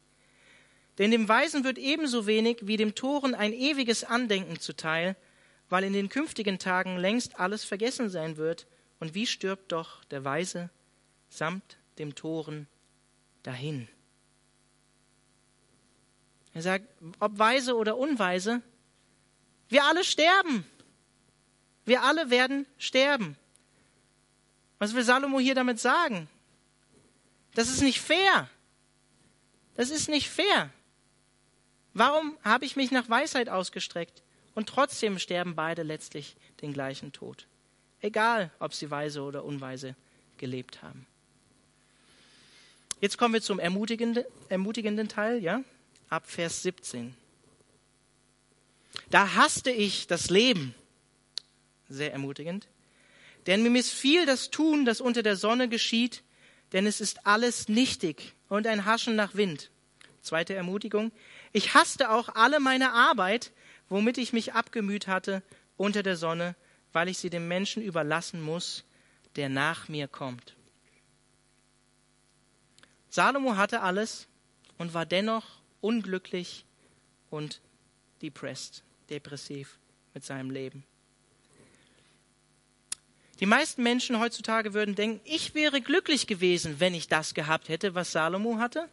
[0.98, 5.16] Denn dem Weisen wird ebenso wenig wie dem Toren ein ewiges Andenken zuteil,
[5.70, 8.68] weil in den künftigen Tagen längst alles vergessen sein wird.
[9.00, 10.70] Und wie stirbt doch der Weise
[11.30, 12.68] samt dem Toren
[13.44, 13.88] dahin.
[16.58, 16.88] Er sagt,
[17.20, 18.64] ob weise oder unweise,
[19.70, 20.66] wir alle sterben.
[21.86, 23.38] Wir alle werden sterben.
[24.80, 26.28] Was will Salomo hier damit sagen?
[27.54, 28.50] Das ist nicht fair.
[29.76, 30.72] Das ist nicht fair.
[31.94, 34.24] Warum habe ich mich nach Weisheit ausgestreckt
[34.56, 37.46] und trotzdem sterben beide letztlich den gleichen Tod?
[38.02, 39.96] Egal, ob sie weise oder unweise
[40.38, 41.06] gelebt haben.
[43.00, 45.62] Jetzt kommen wir zum ermutigenden, ermutigenden Teil, ja?
[46.10, 47.16] Ab Vers 17.
[49.10, 50.74] Da hasste ich das Leben.
[51.90, 52.68] Sehr ermutigend.
[53.46, 56.24] Denn mir missfiel das Tun, das unter der Sonne geschieht,
[56.74, 59.70] denn es ist alles nichtig und ein Haschen nach Wind.
[60.22, 61.12] Zweite Ermutigung.
[61.54, 63.52] Ich hasste auch alle meine Arbeit,
[63.88, 65.42] womit ich mich abgemüht hatte
[65.78, 66.56] unter der Sonne,
[66.92, 68.84] weil ich sie dem Menschen überlassen muss,
[69.38, 70.56] der nach mir kommt.
[73.10, 74.28] Salomo hatte alles
[74.78, 76.66] und war dennoch unglücklich
[77.30, 77.62] und
[78.22, 79.78] depressed, depressiv
[80.14, 80.84] mit seinem Leben.
[83.40, 87.94] Die meisten Menschen heutzutage würden denken, ich wäre glücklich gewesen, wenn ich das gehabt hätte,
[87.94, 88.90] was Salomo hatte.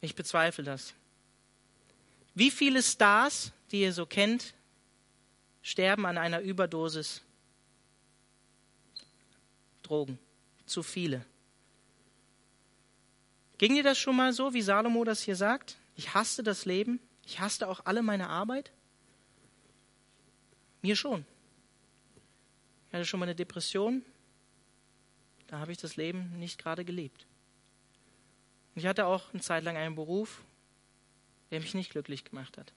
[0.00, 0.94] Ich bezweifle das.
[2.34, 4.54] Wie viele Stars, die ihr so kennt,
[5.62, 7.20] sterben an einer Überdosis
[9.82, 10.18] Drogen?
[10.70, 11.26] zu viele.
[13.60, 15.76] Ging dir das schon mal so, wie Salomo das hier sagt?
[15.94, 18.72] Ich hasste das Leben, ich hasste auch alle meine Arbeit?
[20.80, 21.26] Mir schon.
[22.88, 24.02] Ich hatte schon mal eine Depression,
[25.48, 27.26] da habe ich das Leben nicht gerade gelebt.
[28.74, 30.40] Und ich hatte auch eine Zeit lang einen Beruf,
[31.50, 32.72] der mich nicht glücklich gemacht hat.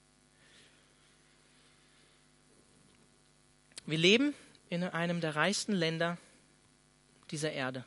[3.86, 4.34] Wir leben
[4.68, 6.18] in einem der reichsten Länder
[7.30, 7.86] dieser Erde,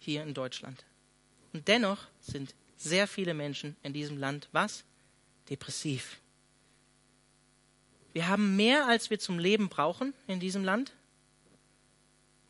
[0.00, 0.84] hier in Deutschland.
[1.54, 4.84] Und dennoch sind sehr viele Menschen in diesem Land was?
[5.48, 6.18] Depressiv.
[8.12, 10.92] Wir haben mehr, als wir zum Leben brauchen in diesem Land.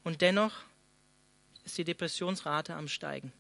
[0.03, 0.53] Und dennoch
[1.65, 3.33] ist die Depressionsrate am Steigen.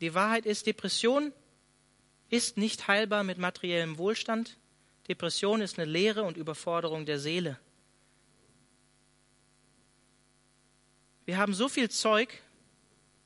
[0.00, 1.32] Die Wahrheit ist, Depression
[2.30, 4.56] ist nicht heilbar mit materiellem Wohlstand.
[5.08, 7.58] Depression ist eine Leere und Überforderung der Seele.
[11.26, 12.42] Wir haben so viel Zeug,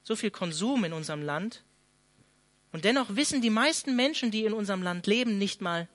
[0.02, 1.62] so viel Konsum in unserem Land.
[2.72, 5.88] Und dennoch wissen die meisten Menschen, die in unserem Land leben, nicht mal,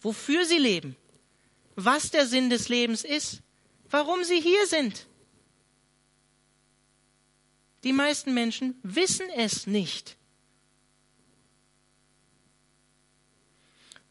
[0.00, 0.96] wofür sie leben,
[1.74, 3.42] was der Sinn des Lebens ist,
[3.90, 5.06] warum sie hier sind.
[7.84, 10.16] Die meisten Menschen wissen es nicht.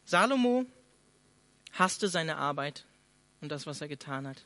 [0.04, 0.66] Salomo
[1.72, 2.84] hasste seine Arbeit
[3.40, 4.44] und das, was er getan hat.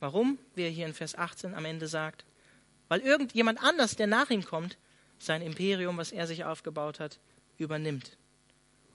[0.00, 0.38] Warum?
[0.54, 2.24] Wie er hier in Vers 18 am Ende sagt.
[2.88, 4.76] Weil irgendjemand anders, der nach ihm kommt,
[5.18, 7.18] sein Imperium, was er sich aufgebaut hat,
[7.58, 8.16] übernimmt.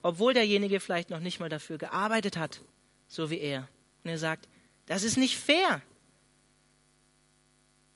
[0.02, 2.60] Obwohl derjenige vielleicht noch nicht mal dafür gearbeitet hat,
[3.08, 3.68] so wie er.
[4.02, 4.48] Und er sagt,
[4.86, 5.80] das ist nicht fair.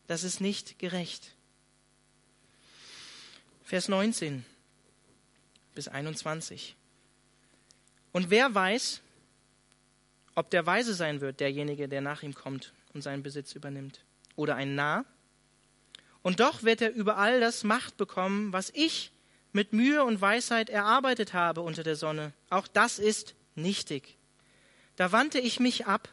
[0.06, 1.34] Das ist nicht gerecht.
[3.62, 4.44] Vers 19
[5.74, 6.74] bis 21.
[8.12, 9.02] Und wer weiß,
[10.34, 14.04] ob der Weise sein wird, derjenige, der nach ihm kommt und seinen Besitz übernimmt,
[14.36, 15.04] oder ein Narr.
[16.28, 19.12] Und doch wird er über all das Macht bekommen, was ich
[19.52, 22.34] mit Mühe und Weisheit erarbeitet habe unter der Sonne.
[22.50, 24.18] Auch das ist nichtig.
[24.96, 26.10] Da wandte ich mich ab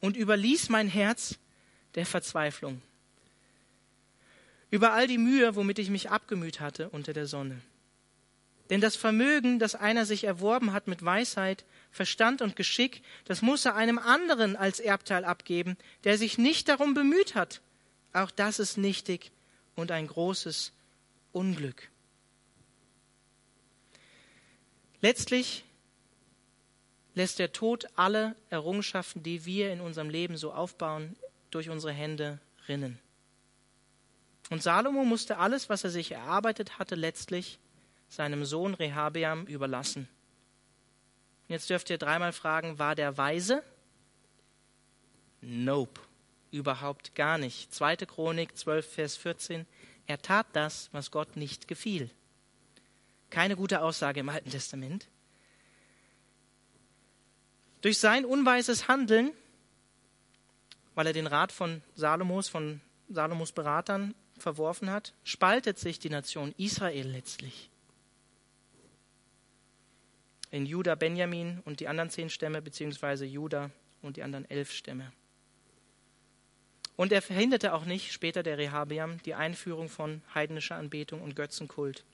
[0.00, 1.34] und überließ mein Herz
[1.94, 2.80] der Verzweiflung
[4.70, 7.60] über all die Mühe, womit ich mich abgemüht hatte unter der Sonne.
[8.70, 13.66] Denn das Vermögen, das einer sich erworben hat mit Weisheit, Verstand und Geschick, das muss
[13.66, 17.60] er einem anderen als Erbteil abgeben, der sich nicht darum bemüht hat.
[18.14, 19.32] Auch das ist nichtig
[19.80, 20.72] und ein großes
[21.32, 21.88] Unglück.
[25.00, 25.64] Letztlich
[27.14, 31.16] lässt der Tod alle Errungenschaften, die wir in unserem Leben so aufbauen,
[31.50, 32.38] durch unsere Hände
[32.68, 32.98] rinnen.
[34.50, 37.58] Und Salomo musste alles, was er sich erarbeitet hatte, letztlich
[38.08, 40.08] seinem Sohn Rehabeam überlassen.
[41.48, 43.62] Jetzt dürft ihr dreimal fragen, war der weise?
[45.40, 46.00] Nope,
[46.50, 47.72] überhaupt gar nicht.
[47.72, 49.66] Zweite Chronik 12, Vers 14.
[50.06, 52.10] Er tat das, was Gott nicht gefiel.
[53.30, 55.08] Keine gute Aussage im Alten Testament.
[57.80, 59.32] Durch sein unweises Handeln,
[60.94, 66.54] weil er den Rat von Salomos, von Salomos Beratern verworfen hat, spaltet sich die Nation
[66.58, 67.70] Israel letztlich.
[70.50, 73.70] In Juda, Benjamin und die anderen zehn Stämme, beziehungsweise Juda
[74.02, 75.12] und die anderen elf Stämme.
[77.00, 82.04] Und er verhinderte auch nicht, später der Rehabiam, die Einführung von heidnischer Anbetung und Götzenkult,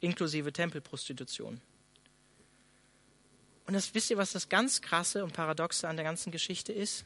[0.00, 1.60] inklusive Tempelprostitution.
[3.68, 7.04] Und das wisst ihr, was das ganz krasse und paradoxe an der ganzen Geschichte ist?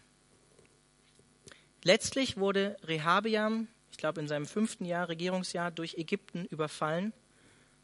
[1.82, 7.12] Letztlich wurde Rehabiam, ich glaube in seinem fünften Jahr, Regierungsjahr, durch Ägypten überfallen.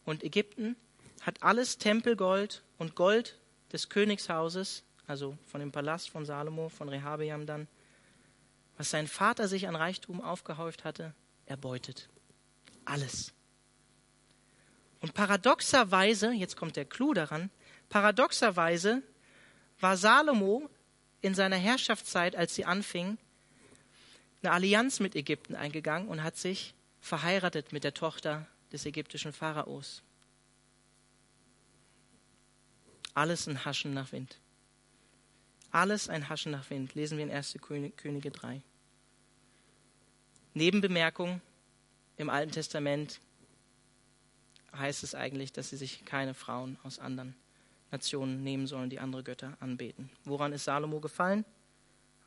[0.06, 0.76] Und Ägypten
[1.20, 3.38] hat alles Tempelgold und Gold
[3.70, 7.66] des Königshauses, also von dem Palast von Salomo, von Rehabiam dann,
[8.76, 11.12] was sein Vater sich an Reichtum aufgehäuft hatte,
[11.46, 12.08] erbeutet.
[12.84, 13.32] Alles.
[15.00, 17.50] Und paradoxerweise, jetzt kommt der Clou daran,
[17.88, 19.02] paradoxerweise
[19.80, 20.70] war Salomo
[21.22, 23.18] in seiner Herrschaftszeit, als sie anfing,
[24.42, 30.02] eine Allianz mit Ägypten eingegangen und hat sich verheiratet mit der Tochter des ägyptischen Pharaos.
[33.12, 34.38] Alles ein Haschen nach Wind.
[35.70, 36.94] Alles ein Haschen nach Wind.
[36.94, 37.58] Lesen wir in 1.
[37.60, 38.60] Könige 3.
[40.54, 41.40] Nebenbemerkung,
[42.16, 43.20] im Alten Testament
[44.76, 47.34] heißt es eigentlich, dass sie sich keine Frauen aus anderen
[47.90, 50.10] Nationen nehmen sollen, die andere Götter anbeten.
[50.24, 51.44] Woran ist Salomo gefallen?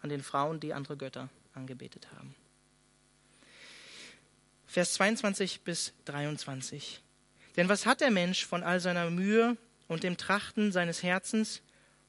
[0.01, 2.35] An den Frauen, die andere Götter angebetet haben.
[4.65, 7.01] Vers 22 bis 23.
[7.55, 9.55] Denn was hat der Mensch von all seiner Mühe
[9.87, 11.61] und dem Trachten seines Herzens,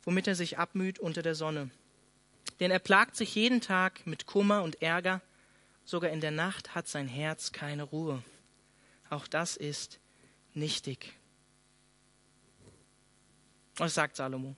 [0.04, 1.70] womit er sich abmüht unter der Sonne?
[2.60, 5.20] Denn er plagt sich jeden Tag mit Kummer und Ärger,
[5.84, 8.22] sogar in der Nacht hat sein Herz keine Ruhe.
[9.10, 9.98] Auch das ist
[10.54, 11.12] nichtig.
[13.76, 14.56] Was sagt Salomo?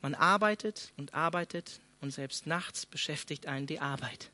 [0.00, 4.30] Man arbeitet und arbeitet und selbst nachts beschäftigt einen die Arbeit.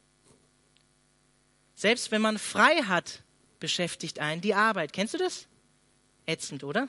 [1.75, 3.23] Selbst wenn man frei hat,
[3.59, 4.93] beschäftigt einen die Arbeit.
[4.93, 5.47] Kennst du das?
[6.27, 6.89] Ätzend, oder?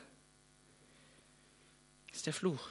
[2.08, 2.70] Das ist der Fluch.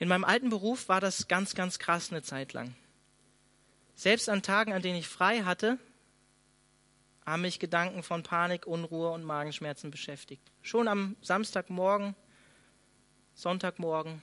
[0.00, 2.74] In meinem alten Beruf war das ganz, ganz krass eine Zeit lang.
[3.94, 5.78] Selbst an Tagen, an denen ich frei hatte,
[7.26, 10.42] haben mich Gedanken von Panik, Unruhe und Magenschmerzen beschäftigt.
[10.62, 12.16] Schon am Samstagmorgen,
[13.34, 14.22] Sonntagmorgen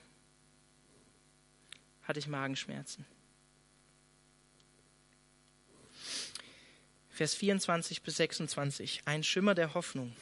[2.02, 3.06] hatte ich Magenschmerzen.
[7.12, 10.16] Vers 24 bis 26, ein Schimmer der Hoffnung.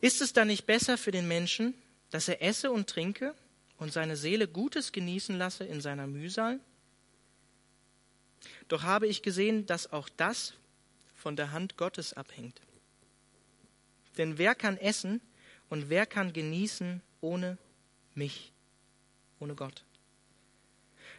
[0.00, 1.74] Ist es dann nicht besser für den Menschen,
[2.10, 3.34] dass er esse und trinke
[3.78, 6.60] und seine Seele Gutes genießen lasse in seiner Mühsal?
[8.68, 10.54] Doch habe ich gesehen, dass auch das
[11.14, 12.60] von der Hand Gottes abhängt.
[14.18, 15.20] Denn wer kann essen
[15.68, 17.58] und wer kann genießen ohne
[18.14, 18.52] mich,
[19.40, 19.84] ohne Gott?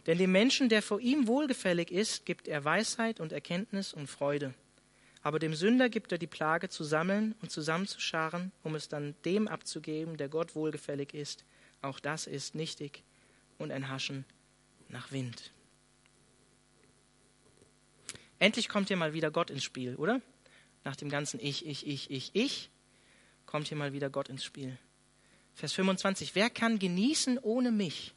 [0.05, 4.53] Denn dem Menschen, der vor ihm wohlgefällig ist, gibt er Weisheit und Erkenntnis und Freude.
[5.21, 9.49] Aber dem Sünder gibt er die Plage zu sammeln und zusammenzuscharen, um es dann dem
[9.49, 11.43] abzugeben, der Gott wohlgefällig ist.
[11.81, 13.03] Auch das ist nichtig
[13.57, 14.25] und ein Haschen
[14.89, 15.51] nach Wind.
[18.39, 20.21] Endlich kommt hier mal wieder Gott ins Spiel, oder?
[20.83, 22.69] Nach dem ganzen Ich, Ich, Ich, Ich, Ich
[23.45, 24.77] kommt hier mal wieder Gott ins Spiel.
[25.55, 26.35] Vers 25.
[26.35, 28.13] Wer kann genießen ohne mich?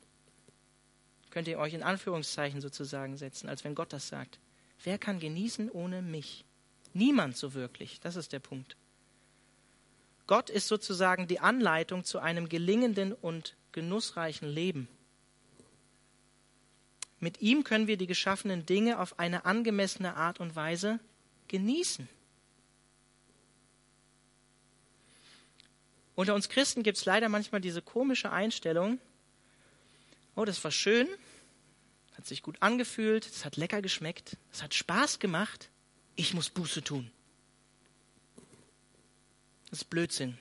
[1.31, 4.39] Könnt ihr euch in Anführungszeichen sozusagen setzen, als wenn Gott das sagt.
[4.83, 6.45] Wer kann genießen ohne mich?
[6.93, 8.01] Niemand so wirklich.
[8.01, 8.77] Das ist der Punkt.
[10.31, 14.87] Gott ist sozusagen die Anleitung zu einem gelingenden und genussreichen Leben.
[17.19, 21.01] Mit ihm können wir die geschaffenen Dinge auf eine angemessene Art und Weise
[21.49, 22.09] genießen.
[26.15, 29.01] Unter uns Christen gibt es leider manchmal diese komische Einstellung,
[30.37, 31.09] oh, das war schön,
[32.17, 35.71] hat sich gut angefühlt, es hat lecker geschmeckt, es hat Spaß gemacht,
[36.15, 37.11] ich muss Buße tun.
[39.71, 40.37] Das ist Blödsinn,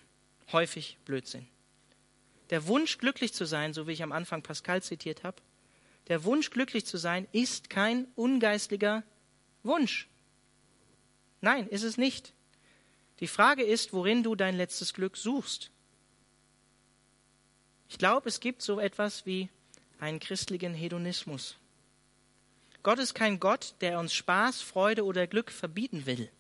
[0.52, 1.48] häufig Blödsinn.
[2.50, 5.38] Der Wunsch, glücklich zu sein, so wie ich am Anfang Pascal zitiert habe,
[6.08, 9.04] der Wunsch, glücklich zu sein, ist kein ungeistlicher
[9.62, 10.08] Wunsch.
[11.42, 12.34] Nein, ist es nicht.
[13.20, 15.70] Die Frage ist, worin du dein letztes Glück suchst.
[17.88, 19.50] Ich glaube, es gibt so etwas wie
[20.00, 21.58] einen christlichen Hedonismus.
[22.82, 26.32] Gott ist kein Gott, der uns Spaß, Freude oder Glück verbieten will.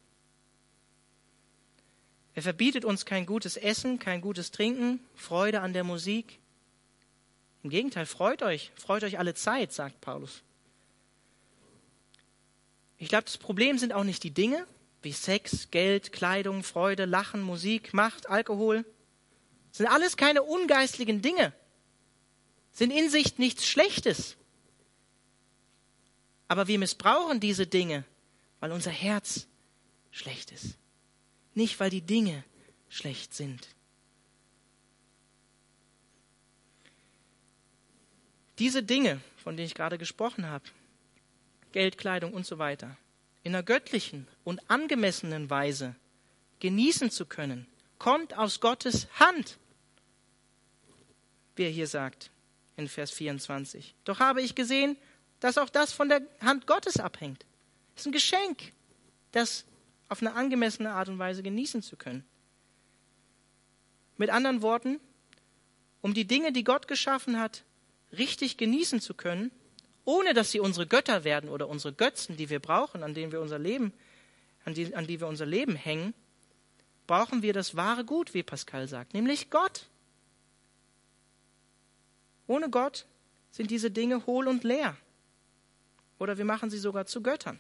[2.36, 6.40] Er verbietet uns kein gutes Essen, kein gutes Trinken, Freude an der Musik,
[7.64, 10.44] im Gegenteil, freut euch, freut euch alle Zeit, sagt Paulus.
[12.98, 14.66] Ich glaube, das Problem sind auch nicht die Dinge
[15.02, 18.86] wie Sex, Geld, Kleidung, Freude, Lachen, Musik, Macht, Alkohol.
[19.70, 21.54] Das sind alles keine ungeistlichen Dinge,
[22.72, 24.36] sind in sich nichts Schlechtes.
[26.48, 28.04] Aber wir missbrauchen diese Dinge,
[28.60, 29.48] weil unser Herz
[30.12, 30.78] schlecht ist,
[31.60, 32.44] nicht weil die Dinge
[32.88, 33.68] schlecht sind.
[38.58, 40.66] Diese Dinge, von denen ich gerade gesprochen habe,
[41.72, 42.98] Geld, Kleidung und so weiter,
[43.44, 45.96] in einer göttlichen und angemessenen Weise
[46.60, 47.68] genießen zu können,
[48.00, 49.58] kommt aus Gottes Hand,
[51.56, 52.32] wie er hier sagt
[52.76, 53.96] in Vers 24.
[54.06, 54.98] Doch habe ich gesehen,
[55.42, 57.46] dass auch das von der Hand Gottes abhängt.
[57.96, 58.74] Es ist ein Geschenk,
[59.32, 59.66] das
[60.10, 62.26] auf eine angemessene Art und Weise genießen zu können.
[64.18, 65.00] Mit anderen Worten,
[66.02, 67.64] um die Dinge, die Gott geschaffen hat,
[68.12, 69.52] richtig genießen zu können,
[70.04, 73.40] ohne dass sie unsere Götter werden oder unsere Götzen, die wir brauchen, an denen wir
[73.42, 73.94] unser Leben,
[74.66, 76.14] an die, an die wir unser Leben hängen,
[77.06, 79.86] brauchen wir das wahre Gut, wie Pascal sagt, nämlich Gott.
[82.48, 83.06] Ohne Gott
[83.52, 84.98] sind diese Dinge hohl und leer.
[86.18, 87.60] Oder wir machen sie sogar zu Göttern.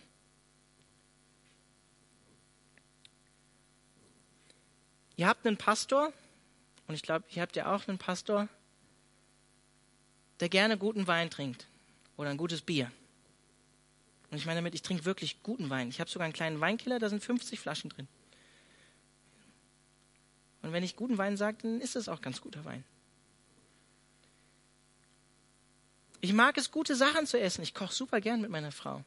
[5.19, 6.13] Ihr habt einen Pastor,
[6.87, 8.47] und ich glaube, ihr habt ja auch einen Pastor,
[10.39, 11.67] der gerne guten Wein trinkt
[12.15, 12.89] oder ein gutes Bier.
[14.31, 15.89] Und ich meine damit, ich trinke wirklich guten Wein.
[15.89, 18.07] Ich habe sogar einen kleinen Weinkeller, da sind 50 Flaschen drin.
[20.61, 22.85] Und wenn ich guten Wein sage, dann ist es auch ganz guter Wein.
[26.21, 27.61] Ich mag es, gute Sachen zu essen.
[27.61, 29.03] Ich koche super gern mit meiner Frau.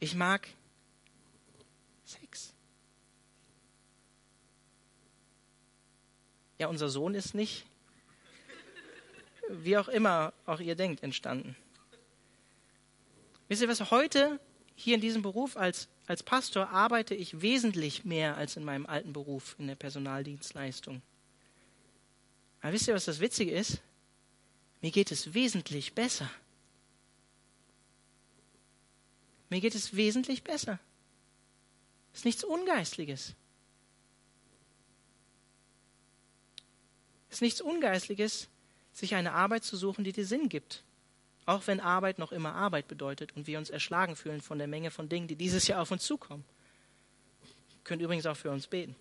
[0.00, 0.48] Ich mag
[2.06, 2.55] Sex.
[6.58, 7.64] Ja, unser Sohn ist nicht
[9.48, 11.56] wie auch immer auch ihr denkt, entstanden.
[13.48, 14.40] Wisst ihr was, heute
[14.74, 19.12] hier in diesem Beruf als, als Pastor arbeite ich wesentlich mehr als in meinem alten
[19.12, 21.00] Beruf in der Personaldienstleistung.
[22.60, 23.80] Aber wisst ihr, was das Witzige ist?
[24.80, 26.30] Mir geht es wesentlich besser.
[29.48, 30.80] Mir geht es wesentlich besser.
[32.12, 33.34] Es ist nichts Ungeistliches.
[37.36, 38.48] Ist nichts Ungeistliches,
[38.94, 40.82] sich eine Arbeit zu suchen, die dir Sinn gibt.
[41.44, 44.90] Auch wenn Arbeit noch immer Arbeit bedeutet und wir uns erschlagen fühlen von der Menge
[44.90, 46.46] von Dingen, die dieses Jahr auf uns zukommen.
[47.44, 48.96] Ihr könnt übrigens auch für uns beten.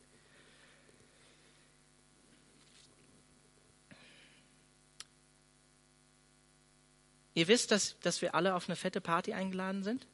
[7.35, 10.05] Ihr wisst, dass, dass wir alle auf eine fette Party eingeladen sind?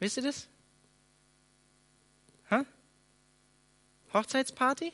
[0.00, 0.48] Wisst ihr das?
[2.50, 2.66] Ha?
[4.12, 4.92] Hochzeitsparty?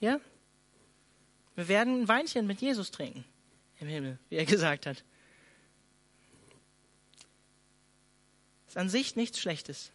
[0.00, 0.20] Ja?
[1.54, 3.24] Wir werden ein Weinchen mit Jesus trinken
[3.78, 5.02] im Himmel, wie er gesagt hat.
[8.68, 9.90] Ist an sich nichts Schlechtes.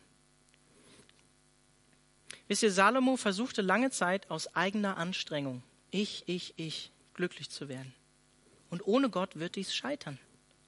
[2.48, 7.94] Wisst ihr, Salomo versuchte lange Zeit aus eigener Anstrengung, ich, ich, ich, glücklich zu werden.
[8.70, 10.18] Und ohne Gott wird dies scheitern.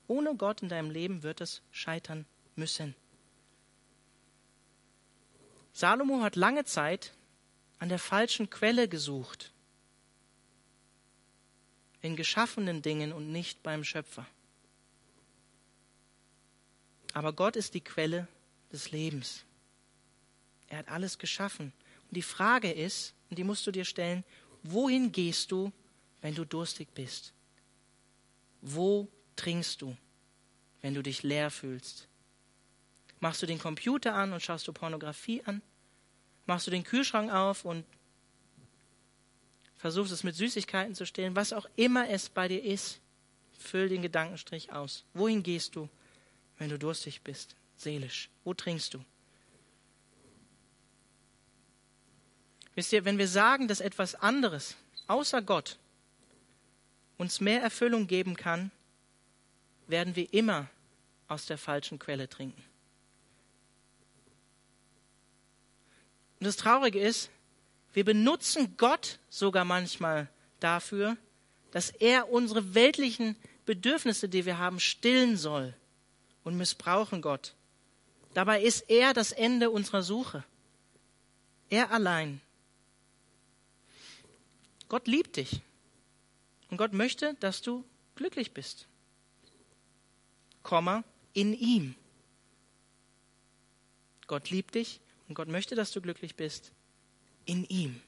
[0.07, 2.25] Ohne Gott in deinem Leben wird es scheitern
[2.55, 2.95] müssen.
[5.73, 7.13] Salomo hat lange Zeit
[7.83, 9.51] an der falschen Quelle gesucht.
[12.01, 14.25] In geschaffenen Dingen und nicht beim Schöpfer.
[17.11, 18.29] Aber Gott ist die Quelle
[18.71, 19.43] des Lebens.
[20.69, 21.73] Er hat alles geschaffen.
[22.07, 24.23] Und die Frage ist, und die musst du dir stellen,
[24.63, 25.69] wohin gehst du,
[26.21, 27.33] wenn du durstig bist?
[28.61, 29.97] Wo trinkst du,
[30.81, 32.07] wenn du dich leer fühlst?
[33.19, 35.61] Machst du den Computer an und schaust du Pornografie an?
[36.45, 37.85] Machst du den Kühlschrank auf und
[39.77, 41.35] versuchst es mit Süßigkeiten zu stillen?
[41.35, 42.99] Was auch immer es bei dir ist,
[43.57, 45.05] füll den Gedankenstrich aus.
[45.13, 45.89] Wohin gehst du,
[46.57, 48.29] wenn du durstig bist, seelisch?
[48.43, 49.03] Wo trinkst du?
[52.75, 54.75] Wisst ihr, wenn wir sagen, dass etwas anderes
[55.07, 55.77] außer Gott
[57.17, 58.71] uns mehr Erfüllung geben kann,
[59.87, 60.67] werden wir immer
[61.27, 62.63] aus der falschen Quelle trinken.
[66.43, 67.29] Und das Traurige ist,
[67.93, 70.27] wir benutzen Gott sogar manchmal
[70.59, 71.15] dafür,
[71.71, 75.73] dass er unsere weltlichen Bedürfnisse, die wir haben, stillen soll
[76.43, 77.53] und missbrauchen Gott.
[78.33, 80.43] Dabei ist er das Ende unserer Suche.
[81.69, 82.41] Er allein.
[84.89, 85.61] Gott liebt dich.
[86.69, 87.85] Und Gott möchte, dass du
[88.15, 88.85] glücklich bist.
[90.61, 91.95] Komma, in ihm.
[94.27, 96.71] Gott liebt dich und Gott möchte, dass du glücklich bist.
[97.45, 98.01] In ihm.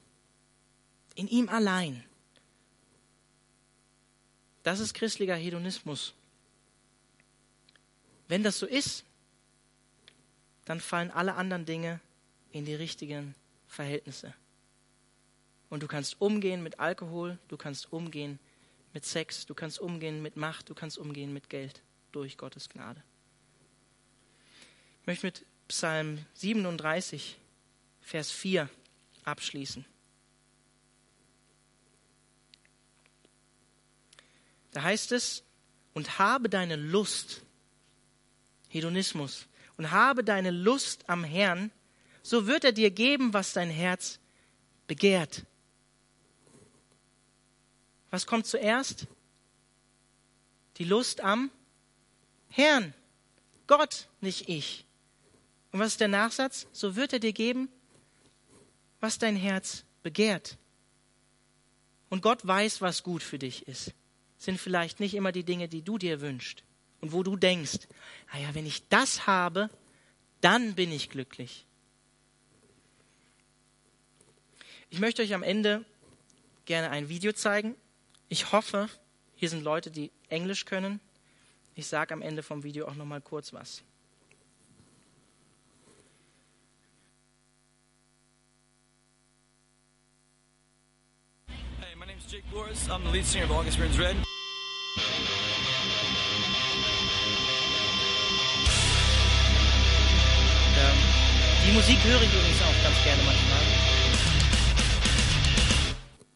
[1.14, 2.04] In ihm allein.
[4.62, 6.14] Das ist christlicher Hedonismus.
[8.28, 9.04] Wenn das so ist,
[10.64, 12.00] dann fallen alle anderen Dinge
[12.50, 13.34] in die richtigen
[13.68, 14.34] Verhältnisse.
[15.70, 18.38] Und du kannst umgehen mit Alkohol, du kannst umgehen
[18.92, 23.02] mit Sex, du kannst umgehen mit Macht, du kannst umgehen mit Geld durch Gottes Gnade.
[25.02, 27.36] Ich möchte mit Psalm 37,
[28.00, 28.68] Vers 4
[29.24, 29.84] abschließen.
[34.72, 35.42] Da heißt es,
[35.94, 37.42] und habe deine Lust,
[38.68, 39.46] Hedonismus,
[39.76, 41.70] und habe deine Lust am Herrn,
[42.22, 44.18] so wird er dir geben, was dein Herz
[44.86, 45.44] begehrt.
[48.10, 49.06] Was kommt zuerst?
[50.76, 51.50] Die Lust am
[52.48, 52.94] Herrn.
[53.66, 54.85] Gott, nicht ich.
[55.76, 56.66] Und was ist der Nachsatz?
[56.72, 57.68] So wird er dir geben,
[58.98, 60.56] was dein Herz begehrt.
[62.08, 63.92] Und Gott weiß, was gut für dich ist.
[64.38, 66.64] Sind vielleicht nicht immer die Dinge, die du dir wünschst
[67.02, 67.88] und wo du denkst,
[68.32, 69.68] naja, ah wenn ich das habe,
[70.40, 71.66] dann bin ich glücklich.
[74.88, 75.84] Ich möchte euch am Ende
[76.64, 77.74] gerne ein Video zeigen,
[78.30, 78.88] ich hoffe,
[79.34, 81.00] hier sind Leute, die Englisch können.
[81.74, 83.84] Ich sage am Ende vom Video auch noch mal kurz was.
[92.26, 92.88] Is Jake Boris.
[92.90, 94.16] I'm the lead singer of August Burns Red.
[101.64, 103.58] Die Musik höre ich übrigens auch ganz gerne manchmal.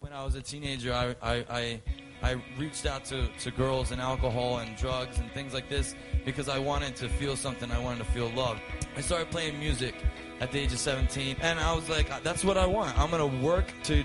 [0.00, 1.82] When I was a teenager, I, I, I,
[2.22, 6.48] I reached out to, to girls and alcohol and drugs and things like this because
[6.48, 7.70] I wanted to feel something.
[7.70, 8.58] I wanted to feel love.
[8.96, 9.94] I started playing music
[10.40, 12.98] at the age of 17, and I was like, that's what I want.
[12.98, 14.04] I'm going to work to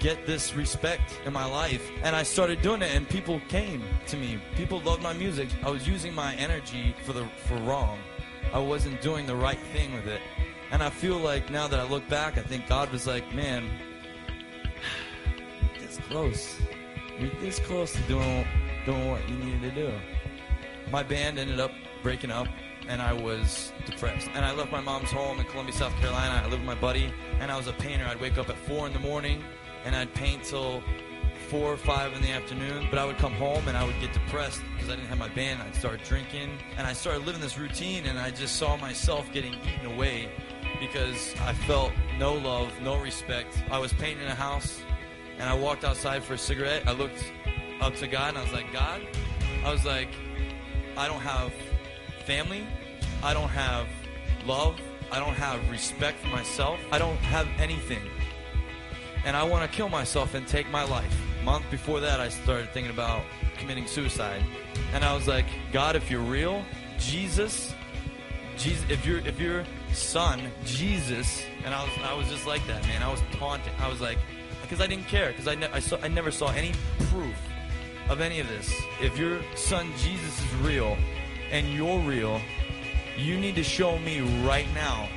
[0.00, 1.88] get this respect in my life.
[2.02, 4.40] And I started doing it, and people came to me.
[4.56, 5.48] People loved my music.
[5.62, 7.98] I was using my energy for the for wrong.
[8.52, 10.20] I wasn't doing the right thing with it.
[10.72, 13.68] And I feel like now that I look back, I think God was like, man,
[15.80, 16.60] it's close.
[17.18, 18.46] You're this close to doing
[18.86, 19.92] doing what you needed to do.
[20.90, 21.72] My band ended up
[22.02, 22.48] breaking up,
[22.88, 24.28] and I was depressed.
[24.34, 26.42] And I left my mom's home in Columbia, South Carolina.
[26.42, 28.06] I lived with my buddy, and I was a painter.
[28.06, 29.44] I'd wake up at four in the morning,
[29.84, 30.82] and I'd paint till
[31.48, 32.86] four or five in the afternoon.
[32.90, 35.28] But I would come home and I would get depressed because I didn't have my
[35.28, 35.60] band.
[35.62, 39.54] I'd start drinking, and I started living this routine, and I just saw myself getting
[39.54, 40.30] eaten away
[40.80, 43.62] because I felt no love, no respect.
[43.70, 44.80] I was painting a house,
[45.38, 46.84] and I walked outside for a cigarette.
[46.86, 47.24] I looked
[47.80, 49.06] up to God, and I was like, God,
[49.64, 50.08] I was like,
[50.96, 51.52] I don't have
[52.24, 52.66] family.
[53.22, 53.86] I don't have
[54.46, 54.80] love.
[55.12, 56.78] I don't have respect for myself.
[56.92, 58.02] I don't have anything.
[59.24, 61.14] And I want to kill myself and take my life.
[61.44, 63.22] Month before that, I started thinking about
[63.58, 64.42] committing suicide.
[64.92, 66.64] And I was like, God, if you're real,
[66.98, 67.74] Jesus,
[68.56, 72.86] Jesus, if you're if your son, Jesus, and I was I was just like that,
[72.86, 73.02] man.
[73.02, 73.72] I was taunting.
[73.78, 74.18] I was like,
[74.62, 76.72] because I didn't care, because I, ne- I saw I never saw any
[77.10, 77.36] proof
[78.08, 78.72] of any of this.
[79.00, 80.96] If your son Jesus is real,
[81.50, 82.40] and you're real,
[83.16, 85.08] you need to show me right now.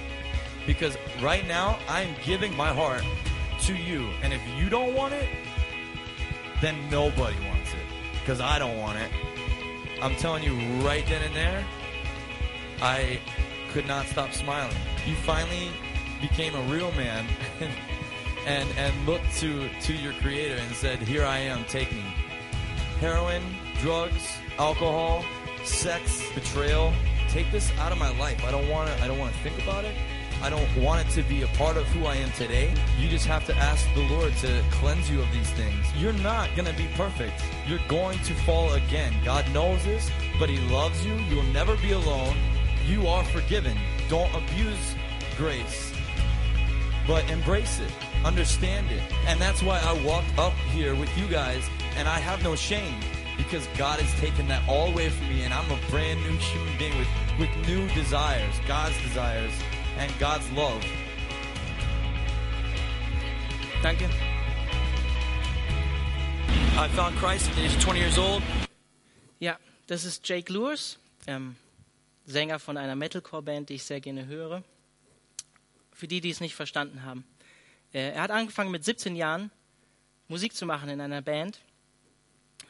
[0.66, 3.04] Because right now, I'm giving my heart
[3.68, 4.10] to you.
[4.22, 5.28] And if you don't want it,
[6.62, 7.86] then nobody wants it.
[8.20, 9.10] Because I don't want it.
[10.02, 10.54] I'm telling you
[10.86, 11.66] right then and there,
[12.82, 13.20] I
[13.72, 14.76] could not stop smiling.
[15.06, 15.70] You finally
[16.22, 17.26] became a real man
[18.46, 22.04] and, and looked to, to your creator and said, Here I am, take me.
[23.00, 23.44] Heroin,
[23.80, 25.24] drugs, alcohol,
[25.64, 26.94] sex, betrayal.
[27.30, 28.44] Take this out of my life.
[28.46, 29.04] I don't want to.
[29.04, 29.96] I don't want to think about it.
[30.44, 32.74] I don't want it to be a part of who I am today.
[33.00, 35.86] You just have to ask the Lord to cleanse you of these things.
[35.96, 37.42] You're not going to be perfect.
[37.66, 39.14] You're going to fall again.
[39.24, 41.14] God knows this, but He loves you.
[41.14, 42.36] You'll never be alone.
[42.86, 43.78] You are forgiven.
[44.10, 44.96] Don't abuse
[45.38, 45.94] grace,
[47.08, 47.92] but embrace it.
[48.26, 49.02] Understand it.
[49.26, 51.64] And that's why I walked up here with you guys,
[51.96, 53.00] and I have no shame
[53.38, 56.78] because God has taken that all away from me, and I'm a brand new human
[56.78, 57.08] being with,
[57.40, 59.54] with new desires, God's desires,
[59.98, 60.84] and God's love.
[63.82, 64.10] Danke.
[66.76, 68.42] I found Christ at the age of 20 years old.
[69.40, 71.56] Ja, das ist Jake Lewis, ähm,
[72.26, 74.64] Sänger von einer Metalcore-Band, die ich sehr gerne höre.
[75.92, 77.26] Für die, die es nicht verstanden haben.
[77.94, 79.52] Äh, er hat angefangen mit 17 Jahren
[80.28, 81.60] Musik zu machen in einer Band.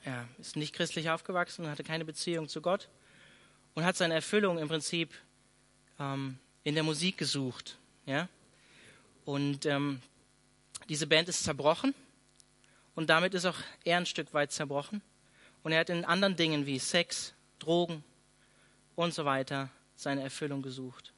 [0.03, 2.89] Er ist nicht christlich aufgewachsen, hatte keine Beziehung zu Gott
[3.73, 5.13] und hat seine Erfüllung im Prinzip
[5.99, 7.77] ähm, in der Musik gesucht.
[8.05, 8.27] Ja?
[9.25, 10.01] Und ähm,
[10.89, 11.93] diese Band ist zerbrochen
[12.95, 15.01] und damit ist auch er ein Stück weit zerbrochen.
[15.63, 18.03] Und er hat in anderen Dingen wie Sex, Drogen
[18.95, 21.13] und so weiter seine Erfüllung gesucht.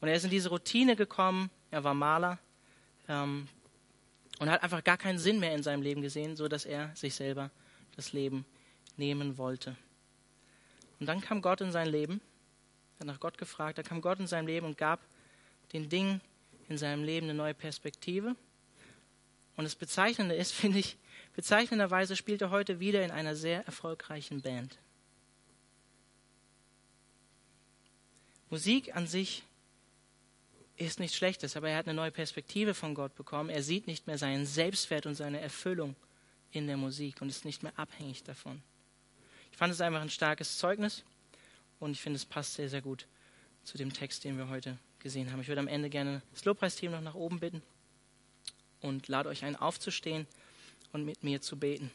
[0.00, 2.38] Und er ist in diese Routine gekommen, er war Maler
[3.08, 3.48] ähm,
[4.38, 7.14] und hat einfach gar keinen Sinn mehr in seinem Leben gesehen, so dass er sich
[7.14, 7.50] selber
[7.96, 8.44] das Leben
[8.96, 9.76] nehmen wollte.
[11.00, 12.20] Und dann kam Gott in sein Leben,
[12.98, 15.00] hat nach Gott gefragt, da kam Gott in sein Leben und gab
[15.72, 16.20] den Dingen
[16.68, 18.34] in seinem Leben eine neue Perspektive.
[19.56, 20.96] Und das Bezeichnende ist, finde ich,
[21.34, 24.78] bezeichnenderweise spielt er heute wieder in einer sehr erfolgreichen Band.
[28.50, 29.42] Musik an sich
[30.76, 33.50] ist nichts Schlechtes, aber er hat eine neue Perspektive von Gott bekommen.
[33.50, 35.96] Er sieht nicht mehr seinen Selbstwert und seine Erfüllung
[36.52, 38.62] in der Musik und ist nicht mehr abhängig davon.
[39.50, 41.04] Ich fand es einfach ein starkes Zeugnis
[41.80, 43.06] und ich finde, es passt sehr, sehr gut
[43.64, 45.40] zu dem Text, den wir heute gesehen haben.
[45.40, 47.62] Ich würde am Ende gerne das Lobpreisteam noch nach oben bitten
[48.80, 50.26] und lade euch ein, aufzustehen
[50.92, 51.90] und mit mir zu beten.